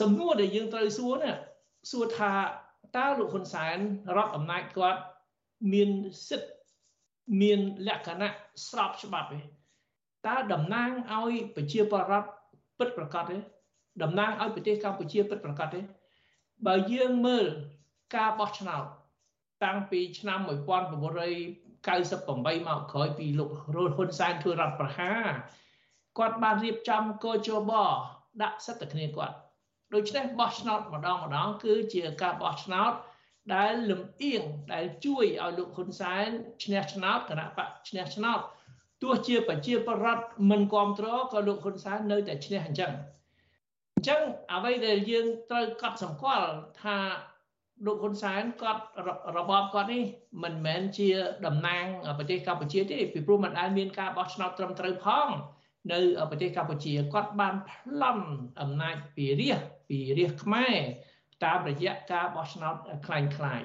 [0.00, 1.32] សំណួរដែលយើងត្រូវសួរណា
[1.90, 2.32] សួរថា
[2.96, 3.78] តើលោកហ៊ុនសែន
[4.16, 5.00] រដ្ឋអំណាចគាត់
[5.72, 5.90] មាន
[6.28, 6.50] សិទ្ធិ
[7.40, 8.30] មានលក្ខណៈ
[8.68, 9.40] ស្របច្បាប់ទេ
[10.26, 12.28] តើតំណាងឲ្យប្រជាពលរដ្ឋ
[12.78, 13.36] ពិតប្រកបទេ
[14.02, 15.80] តំណាងឲ្យប្រទេសកម្ពុជាពិតប្រកបទេ
[16.66, 17.46] បើយើងមើល
[18.16, 18.84] ការបោះឆ្នោត
[19.64, 21.65] តាំងពីឆ្នាំ1998
[22.68, 25.26] មកក្រោយពីលោករលហ៊ុនសែនធ្វើរដ្ឋប្រហារ
[26.18, 27.72] គាត់បានរៀបចំកោជប
[28.42, 29.36] ដាក់សិទ្ធិគ្នាគាត់
[29.94, 32.92] ដូច្នេះបោះឆ្នោតម្ដងម្ដង គឺជាការបោះឆ្នោត
[33.54, 36.26] ដែលលំអៀងដែលជួយឲ្យលោកហ៊ុនសែន
[36.64, 38.40] ឈ្នះឆ្នោតគណៈបកឈ្នះឆ្នោត
[39.02, 42.92] ទោះជាប្រជាប្រដ្ឋមិនគ្រប់គ្រងក៏លោកហ៊ុនសែននៅតែឈ្នះអញ្ចឹង
[43.94, 44.20] អញ្ចឹង
[44.52, 46.48] អ្វីដែលយើងត្រូវកត់សម្គាល់
[46.82, 46.96] ថា
[47.85, 48.83] លោកហ៊ុនសែនគាត់
[49.37, 50.03] របបគាត់នេះ
[50.43, 51.09] មិនមែនជា
[51.45, 51.85] តំណាង
[52.17, 55.27] ប្រទេសកម្ពុជាទេពីព្រោះមិនដែលមានការបោះឆ្នោតត្រឹមត្រូវផង
[55.91, 55.99] នៅ
[56.29, 58.25] ប្រទេសកម្ពុជាគាត់បានប្លន់
[58.61, 59.59] អំណាចពីរាជ
[59.89, 60.75] ពីរាជខ្មែរ
[61.43, 63.61] តាមរយៈការបោះឆ្នោតคล้ายคล้าย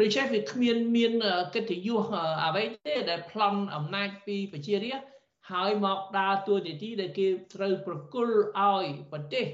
[0.00, 1.12] ដូច្នេះវាគ្មានមាន
[1.54, 2.02] កិត្តិយស
[2.44, 5.08] អ្វីទេដែលប្លន់អំណាចពីប្រជារាស្ត្រ
[5.50, 9.46] ហើយមកដើរតួនាទីដែលគេត្រូវប្រគល់ឲ្យប្រទេស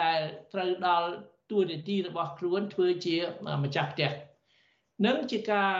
[0.00, 0.20] ដែល
[0.52, 1.10] ត្រូវដល់
[1.51, 3.15] តួនាទីរបស់ខ្លួនធ្វើជា
[3.63, 4.11] ម្ចាស់ផ្ទះ
[5.05, 5.71] នឹងជាការ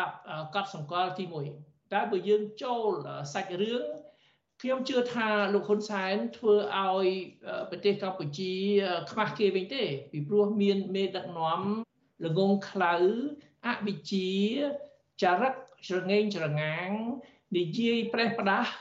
[0.55, 1.25] កត់សម្គាល់ទី
[1.59, 2.89] 1តែបើយើងចូល
[3.33, 3.83] សាច់រឿង
[4.61, 7.07] ខ្ញុំជឿថាលោកហ៊ុនសែនធ្វើឲ្យ
[7.69, 8.53] ប្រទេសកម្ពុជា
[9.11, 11.61] ខ្មាស់គេវិញទេ ពីព្រោះមានមេដឹកនាំ
[12.25, 12.95] ល្ងងខ្លៅ
[13.65, 14.31] អវិជ្ជា
[15.21, 15.53] ចរិត
[15.87, 16.89] ច្រងេងច្រងាង
[17.57, 18.71] និយាយប្រេះផ្ដាស់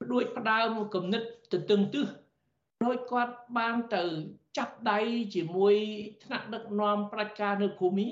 [0.00, 2.06] ព្រួយផ្ដើមគំនិតទៅទឹងទឹះ
[2.84, 4.02] ដោយគាត់បានទៅ
[4.58, 4.98] ចាប់ដៃ
[5.34, 5.74] ជាមួយ
[6.24, 8.06] ថ្នាក់ដឹកនាំប្រជាការនៅភូមិ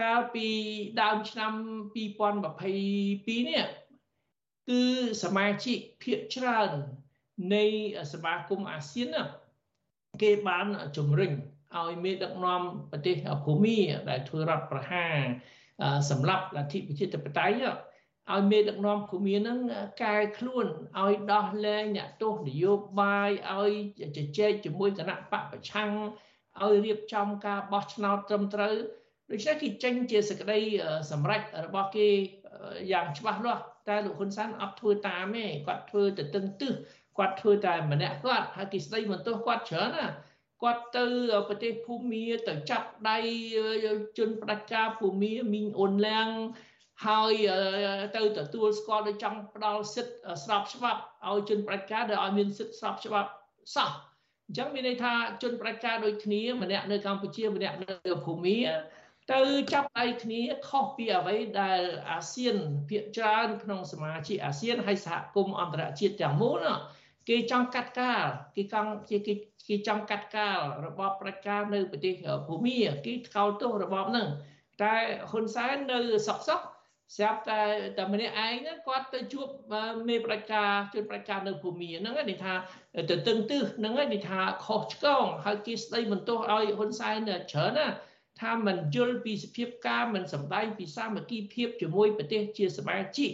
[0.00, 0.48] កាលពី
[1.02, 1.52] ដើមឆ្នាំ
[1.94, 3.66] 2022នេះ
[4.68, 4.82] គឺ
[5.24, 6.70] សមាជិកភាគច្រើន
[7.54, 7.64] នៃ
[8.12, 9.16] សមាគមអាស៊ាន
[10.22, 11.32] គេបានជំរុញ
[11.78, 13.78] ឲ្យមេដឹកនាំប្រទេសភូមា
[14.08, 15.16] ដែលធ្វើរដ្ឋប្រហារ
[16.10, 17.64] សម្រាប់លទ្ធិប្រជាធិបតេយ្យ
[18.32, 19.58] ឲ្យមេដឹកនាំភូមានឹង
[20.02, 20.66] កែខ្លួន
[21.00, 23.72] ឲ្យដោះលែងអ្នកទោសនយោបាយឲ្យ
[24.16, 25.90] ជជែកជាមួយគណៈបកប្រឆាំង
[26.62, 28.74] ឲ្យរៀបចំការបោះឆ្នោតត្រឹមត្រូវ
[29.30, 30.58] ដូច្នេះគេចេញជាសេចក្តី
[31.10, 32.08] សម្រេចរបស់គេ
[32.92, 36.72] យ៉ាងច្បាស់លាស់តែលោកហ៊ុនសែនអត់ធ្វើតាមទេគាត់ធ្វើទៅទឹងទឹះ
[37.18, 40.06] គាត់ធ្វើតែម្នាក់គាត់ហើយគេស្ដីបន្ទោសគាត់ច្រើនណា
[40.62, 41.04] គាត់ទៅ
[41.48, 43.18] ប្រទេសភូមាទៅចាប់ដៃ
[44.18, 46.28] ជនផ្ដាច់ការភូមាមីងអ៊ុនឡាំង
[47.06, 47.34] ហើយ
[48.16, 53.30] ទៅទទួលស្គាល់ដោយចង់ផ្ដល់សិទ្ធិស្របច្បាប់ឲ្យជនផ្ដាច់ការដែលឲ្យមានសិទ្ធិស្របច្បាប់
[53.76, 53.90] សោះ
[54.48, 58.58] អញ្ចឹងមានន័យថាជនផ្ដាច់ការដូចគ្នាម្នាក់នៅកម្ពុជាម្នាក់នៅភូមា
[59.32, 59.40] ទៅ
[59.72, 62.56] ចាប់ដៃគ្នាខុសពីអ្វីដែលអាស៊ាន
[62.88, 66.64] ភាគច្រើនក្នុងសមាជិកអាស៊ានហើយសហគមន៍អន្តរជាតិទាំងមូល
[67.28, 68.24] គេចង់កាត់កាល
[68.56, 69.16] គេចង់គេ
[69.68, 72.14] គេចង់កាត់កាលរបបប្រជាការនៅប្រទេស
[72.46, 72.76] ភូមា
[73.06, 74.26] គេថ្កោលទោសរបបហ្នឹង
[74.82, 74.94] តែ
[75.30, 76.66] ហ៊ុនសែននៅសក់សក់
[77.16, 77.62] ស្រាប់តែ
[77.98, 79.48] តែម្នាក់ឯងហ្នឹងគាត់ទៅជួប
[80.08, 82.54] មេប្រជាការជនប្រជាការនៅភូមាហ្នឹងនេះថា
[83.10, 87.86] ទៅតឹងទឹះហ្នឹងនេះថាខុសឆ្គងហើយគេស្ដីបន្ទោសឲ្យហ៊ុនសែនច្រើនណា
[88.40, 93.30] ថាមិនយល់ពីសភាពការមិនសម្ដែងពីសាមគ្គីភាពជាមួយប្រទេសជាសមាជិក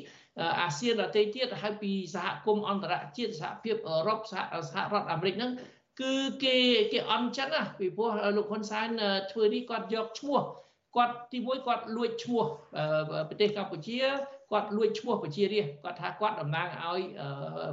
[0.61, 5.53] អាស៊ានដទៃទៀតហើយពីសហគមន៍អន្តរជាតិសហភាពអឺរ៉ុបសហសហរដ្ឋអាមេរិកហ្នឹង
[6.01, 6.15] គឺ
[6.45, 6.57] គេ
[6.93, 8.89] គេអន់ចឹងណាពីព្រោះលោកហ៊ុនសែន
[9.33, 10.41] ធ្វើនេះគាត់យកឈ្មោះ
[10.97, 12.45] គាត់ទីមួយគាត់លួចឈ្មោះ
[13.29, 13.99] ប្រទេសកម្ពុជា
[14.51, 17.01] គាត់លួចឈ្មោះប្រជារាស្ត្រគាត់ថាគាត់តំណាងឲ្យ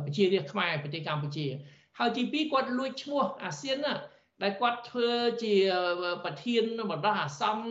[0.05, 1.47] ប្រជារាស្ត្រខ្មែរប្រទេសកម្ពុជា
[1.99, 3.93] ហើយទីពីរគាត់លួចឈ្មោះអាស៊ានណា
[4.43, 5.09] ដែលគាត់ធ្វើ
[5.43, 5.53] ជា
[6.25, 7.65] ប្រធានបណ្ដោះអាសន្ន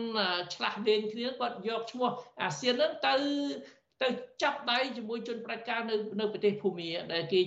[0.53, 2.09] ឆ្លាស់លេងគ្នាគាត់យកឈ្មោះ
[2.41, 3.13] អាស៊ានហ្នឹងទៅ
[4.01, 4.07] ទៅ
[4.41, 7.39] ចាប់ដៃជាមួយជនប្រជាការនៅនៅប្រទេសភូមាដែលគេ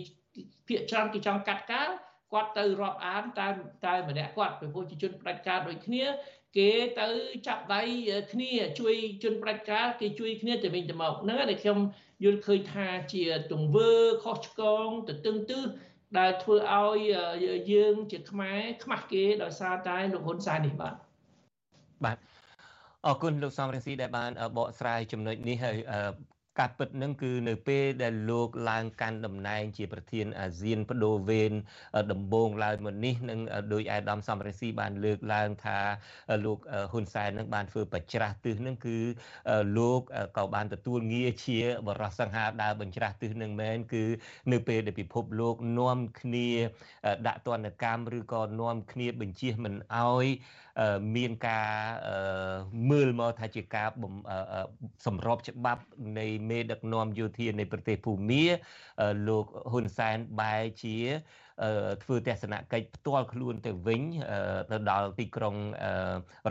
[0.68, 1.88] ភាកច្រើនគេចង់កាត់ការ
[2.32, 3.48] គាត់ទៅរាប់អានតែ
[3.84, 6.04] តែម្នាក់គាត់ពីព្រោះជាជនប្រជាការដូចគ្នា
[6.56, 7.06] គេទៅ
[7.46, 7.82] ចាប់ដៃ
[8.32, 11.78] គ្នាជួយជនប្រជាការគេជួយគ្នាទៅវិញទៅមកហ្នឹងដែលខ្ញុំ
[12.24, 13.90] យល់ឃើញថាជាទង្វើ
[14.24, 15.62] ខុសឆ្គងទៅទឹងទឹះ
[16.18, 16.98] ដែលធ្វើឲ្យ
[17.72, 20.94] យើងជាខ្មែរខ្មាស់គេដោយសារតែលោកហ៊ុនសែននេះបាទ
[22.04, 22.16] បាទ
[23.06, 25.76] អរគុណលោកសំរងស៊ីដែលបានបកស្រាយចំណុចនេះហើយ
[26.58, 31.52] ការពិតនឹងគឺនៅពេលដែលលោកឡើងកាន់តំណែងជាប្រធានអាស៊ានបដូវវេន
[32.12, 33.40] ដំបូងឡើងមកនេះនឹង
[33.72, 35.78] ដោយអាដាមសំរងស៊ីបានលើកឡើងថា
[36.44, 36.58] លោក
[36.92, 38.98] ហ៊ុនសែននឹងបានធ្វើបច្ច្រាស់ទិសនឹងគឺ
[39.78, 40.00] លោក
[40.36, 44.04] ក៏បានទទួលងារជាបរិសង្ហាដើរបញ្ច្រាស់ទិសនឹងមែនគឺ
[44.52, 46.48] នៅពេលដែលពិភពលោកនាំគ្នា
[47.26, 50.26] ដាក់ទណ្ឌកម្មឬក៏នាំគ្នាបញ្ជាមិនអោយ
[51.15, 51.69] មានការ
[52.89, 53.87] មើលមកថាជាការ
[55.05, 55.83] សម្របច្បាប់
[56.19, 58.43] នៃមេដឹកនាំយោធានៃប្រទេសភូមា
[59.27, 60.97] លោកហ៊ុនសែនបែរជា
[62.03, 64.01] ធ្វើទស្សនកិច្ចផ្ទាល់ខ្លួនទៅវិញ
[64.71, 65.55] ទៅដល់ទីក្រុង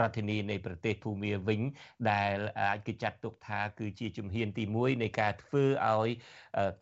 [0.01, 1.61] រដ្ឋធានីនៃប្រទេសភូមាវិញ
[2.11, 6.11] ដែលអាចគេចាត់ទុកថាគឺជាជំហានទី1នៃការធ្វើឲ្យ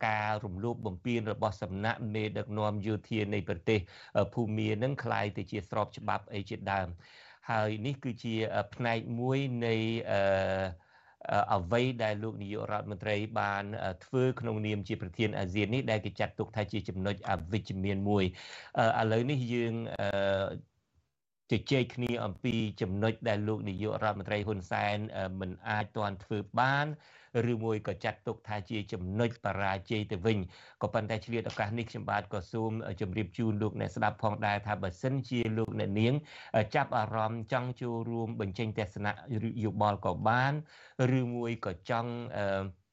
[0.07, 3.79] ការរំលោភបំពានរបស់សំណាក់មេដឹកនាំយោធានៃប្រទេស
[4.33, 6.89] ភូមានឹងคล้ายទៅជាស្របច្បាប់អីជាដើម
[7.50, 8.34] ហើយនេះគឺជា
[8.74, 9.74] ផ្នែកមួយនៃ
[10.10, 10.20] អឺ
[11.54, 13.64] អ្វីដែលលោកនាយករដ្ឋមន្ត្រីបាន
[14.04, 18.24] ធ្វើក្នុងនាមជាប្រធានអាស៊ាននេះដែលគេចាត់ទុកថាជាចំណុចអវិជ្ជមានមួយ
[19.00, 19.74] ឥឡូវនេះយើង
[21.50, 24.96] ជជែកគ្នាអំពីចំណុចដែលលោកនាយករដ្ឋមន្ត្រីហ៊ុនសែន
[25.40, 26.86] មិនអាចទាន់ធ្វើបាន
[27.52, 30.38] ឬមួយក៏ចាត់ទុកថាជាចំណុចបរាជ័យទៅវិញ
[30.82, 36.14] ក៏ប៉ុន្តែឆ្លៀតឱកាសនេះខ្ញុំបាទក៏សូមជម្រាបជូនលោកអ្នកស្ដាប់ផងដែរថាបើសិនជាលោកអ្នកនាង
[36.74, 39.12] ចាប់អារម្មណ៍ចង់ចូលរួមបញ្ចេញទស្សនៈ
[39.64, 40.52] យោបល់ក៏បាន
[41.18, 42.83] ឬមួយក៏ចង់អឺ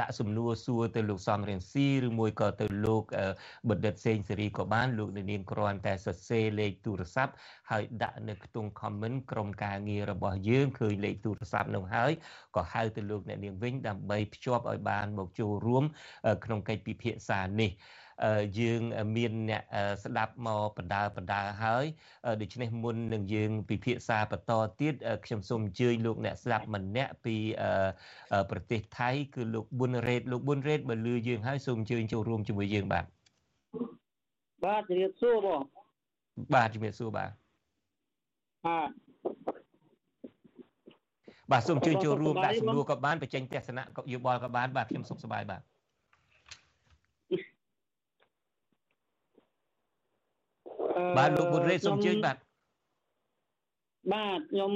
[0.00, 3.04] ដាក់សំណួរសួរទៅលោកសំរៀងស៊ីឬមួយក៏ទៅលោក
[3.70, 7.32] បណ្ឌិតសេងសេរីក៏បានលោកនាងគ្រាន់តែសរសេរលេខទូរស័ព្ទ
[7.70, 12.12] ហើយដាក់នៅខ្ទង់ comment ក្រុមការងាររបស់យើងឃើញលេខទូរស័ព្ទនោះហើយ
[12.56, 15.84] ក៏ហៅទៅលោកអ្នកនាងវិញដើម្បីភ្ជាប់ឲ្យបានមកចូលរួម
[16.44, 17.72] ក្នុងកិច្ចពិភាក្សានេះ
[18.60, 18.80] យើង
[19.16, 19.62] មានអ្នក
[20.04, 21.84] ស្ដាប់មកបដាបដាហើយ
[22.40, 24.94] ដូច្នេះមុននឹងយើងពិភាក្សាបន្តទៀត
[25.24, 27.36] ខ្ញុំសូមអញ្ជើញលោកអ្នកស្ដាប់ម្នាក់ពី
[28.50, 33.04] ប្រទេសថៃគឺលោកប៊ុនរ៉េតលោកប៊ុនរ៉េតបើលឺយើងហើយសូមអញ្ជើញចូលរួមជាមួយយើងបាទ
[34.64, 35.60] បាទជំរាបសួរបង
[36.54, 37.30] បាទជំរាបសួរបាទ
[38.66, 38.88] បាទ
[41.50, 45.62] បាទសូមជួយចូលរួមដាក់សំណួរក៏បានបញ្ចេញទស្សនៈយោបល់ក៏បានបាទខ្ញុំសុខសប្បាយបាទ
[51.16, 52.36] បាទលោកបុត្រេសូមអញ្ជើញបាទ
[54.12, 54.72] បាទខ្ញុំ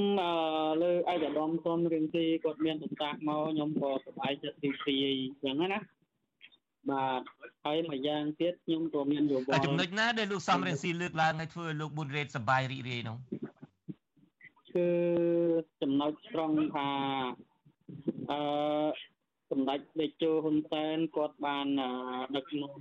[0.82, 5.80] លើឯកឧត្តមសុំរៀងទីគាត់មានប្រសាសន៍មកខ្ញុំក៏សប្បាយចិត្តទីទីអញ្ចឹងណា
[6.90, 7.20] បាទ
[7.64, 13.16] ហើយមួយយ៉ាងទៀតខ្ញុំក៏មានយោបល់ចំណុចណាដែលលោកសំរៀងស៊ីលើកឡើងឲ្យធ្វើឲ្យលោកប៊ុនរ៉េតសប្បាយរីករាយនោះ
[14.74, 14.88] គឺ
[15.82, 16.88] ចំណុចត្រង់ថា
[18.30, 18.40] អឺ
[19.50, 21.66] សម្ដេចតេជោហ៊ុនសែនគាត់បាន
[22.36, 22.76] ដឹកនាំ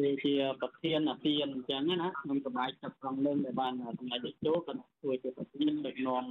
[0.00, 6.24] វាជាប្រធានអាស៊ានអញ្ចឹងណាខ្ញុំសប្បាយចិត្តត្រង់នឹងដែលបានសម្ដេចតេជោគាត់ជួយជាប្រធានដឹកនាំ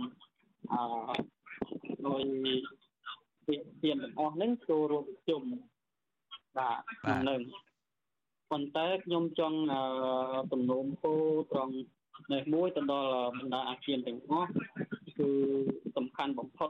[0.74, 0.84] អឺ
[2.08, 2.24] ដោយ
[3.48, 5.44] វិធានទាំងអស់ហ្នឹងចូលរួមប្រជុំ
[6.58, 7.42] បាទក្នុងនឹង
[8.52, 9.60] ប៉ុន្តែខ្ញុំចង់
[10.52, 11.14] ទំនោរពោ
[11.52, 11.76] ត្រង់
[12.34, 14.50] នេះមួយទៅដល់បណ្ដាអាស៊ានទាំងអស់
[15.20, 15.30] គឺ
[15.96, 16.70] សំខាន់បំផុត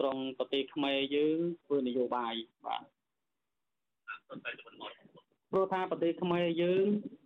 [0.00, 2.34] ត្រង់ប្រទេសខ្មែរយើងធ្វើនយោបាយ
[2.66, 2.82] បាទ
[5.50, 6.84] ព្រោះថាប្រទេសខ្មែរយើង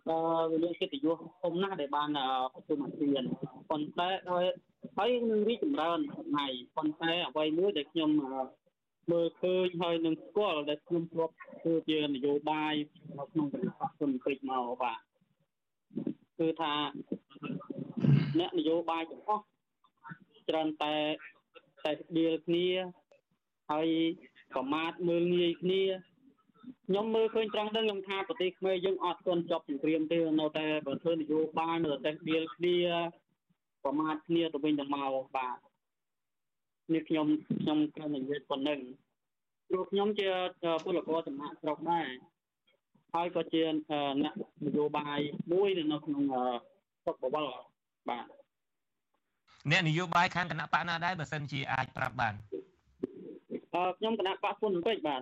[0.09, 0.19] វា
[0.63, 2.09] មានកិត្តិយសធំណាស់ដែលបាន
[2.53, 3.23] ប្រជុំអាស៊ាន
[3.69, 4.45] ប៉ុន្តែហើយ
[4.97, 6.45] ហើយនឹងរីកចម្រើនថ្ងៃ
[6.75, 8.09] ប៉ុន្តែអ្វីមួយដែលខ្ញុំ
[9.11, 12.73] មើលឃើញហើយនឹងស្គាល់ដែលខ្ញុំធ្លាប់ធ្វើជានយោបាយ
[13.17, 14.99] នៅក្នុងប្រទេសគុណពេជ្រមកបាទ
[16.39, 16.73] គឺថា
[18.39, 19.43] អ្នកនយោបាយទាំងអស់
[20.49, 20.95] ច្រើនតែ
[21.83, 22.69] តែស្ដៀលគ្នា
[23.71, 23.89] ហើយ
[24.53, 25.83] ប្រមាថមើលងាយគ្នា
[26.87, 32.77] ខ្ញុំមើលឃើញត្រង់ហ្នឹងខ្ញុំថាប្រទេសខ្មែរយើងអត់ទាន់ចប់សង្គ្រាមទេនៅតែបើធ្វើនយោបាយនៅតែស្ដៀលគ្នា
[33.83, 35.57] ប្រមាថគ្នាទៅវិញទៅមកបាទ
[36.93, 37.27] នេះខ្ញុំ
[37.61, 38.79] ខ្ញុំគ្រាន់តែនិយាយប៉ុណ្្នឹង
[39.69, 40.29] ព្រោះខ្ញុំជា
[40.83, 42.07] ពលករចំណាក់ស្រុកដែរ
[43.13, 43.63] ហើយក៏ជា
[44.21, 44.33] អ្នក
[44.65, 45.19] នយោបាយ
[45.51, 46.23] មួយនៅក្នុង
[47.03, 47.47] ស្រុកបវល
[48.09, 48.25] បាទ
[49.71, 52.33] អ្នកនយោបាយខាងគណៈបកណាដែរបើសិនជាអាចប្រាប់បាន
[53.73, 55.21] អឺខ្ញុំគណៈបកពុនពេជ្របាទ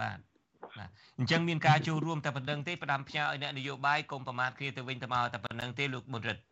[0.00, 0.29] បាទ
[0.78, 0.88] បាទ
[1.18, 6.42] អញ្ចឹងមានការចូលរួមតែប៉ុណ្្នឹងទេផ្ដាំផ្ញើឲ្យអ្នកនយោបាយកុំប្រមាថគ្នាទៅវិញទៅមកតែប៉ុណ្្នឹងទេលោកបុរិទ្ធ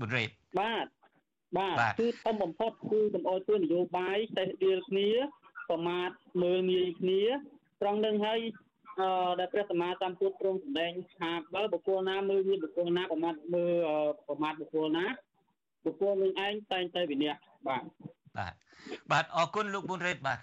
[0.00, 0.86] បុរេតបាទ
[1.58, 5.08] បាទគឺធំបំផុតគឺកុំអោយធ្វើនយោបាយតែដៀលគ្នា
[5.70, 6.10] ប្រមាថ
[6.42, 7.22] មើលងាយគ្នា
[7.80, 8.40] ត្រង់នឹងហើយ
[9.00, 13.72] អឺដែលព្រះសម្មាសម្ពុទ្ធទ្រង់សម្ដែងថាបើបុគ្គលណាមើលងាយបុគ្គលណាប្រមាថមើល
[14.28, 15.06] ប្រមាថបុគ្គលណា
[15.84, 17.34] បុគ្គលនឹងឯងតែងតែវិន័យ
[17.68, 17.82] បាទ
[18.38, 18.52] បាទ
[19.12, 20.38] បាទអរគុណលោកប៊ុនរ៉េតបាទ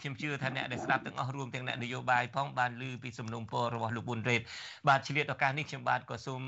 [0.00, 4.40] ខ្ញុំជឿថាអ្នកដែលស្ដាប់ទាំងអស់រួមទាំងអ្នកនយោបាយផងបានឮពីសំណុំពររបស់លោកប៊ុនរ៉េត
[4.88, 6.40] បាទឆ្លៀតឱកាសនេះខ្ញុំបាទក៏សូម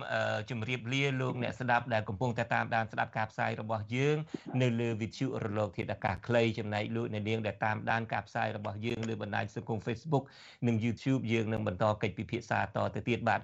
[0.50, 4.16] ជម្រាបលាលោកអ្នកស្ដាប់ដែលកំពុងតែតាមដានស្ដាប់ការផ្សាយរបស់យើង
[4.62, 10.24] នៅលើវិទ្យុរលកធាតុអាកាសខ្លីចំណែកលោកអ្នកនាងដែលតាមដានការផ្សាយរបស់យើងលើបណ្ដាញសង្គម Facebook
[10.66, 12.64] និង YouTube យើងនឹងបន្តកិច្ចពិភាក្សាត
[12.94, 13.42] ទៅទៀតបាទឥ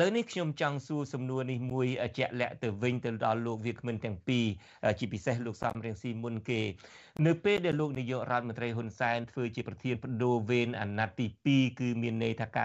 [0.00, 1.86] ឡូវនេះខ្ញុំចង់សួរសំណួរនេះមួយ
[2.18, 4.46] ជាក់លាក់ទៅវិញទៅដល់លោកវាគ្មិនទាំងពីរ
[4.98, 6.60] ជាពិសេសលោកសំរៀងស៊ីមុនគេ
[7.24, 12.64] នៅពេលដែលលោកនាយករដ្ឋមន្ត្រីហ៊ុនសែនធ្វើជាប្រធានបដូវវេនអាណត្តិទី2គឺមានន័យថាការ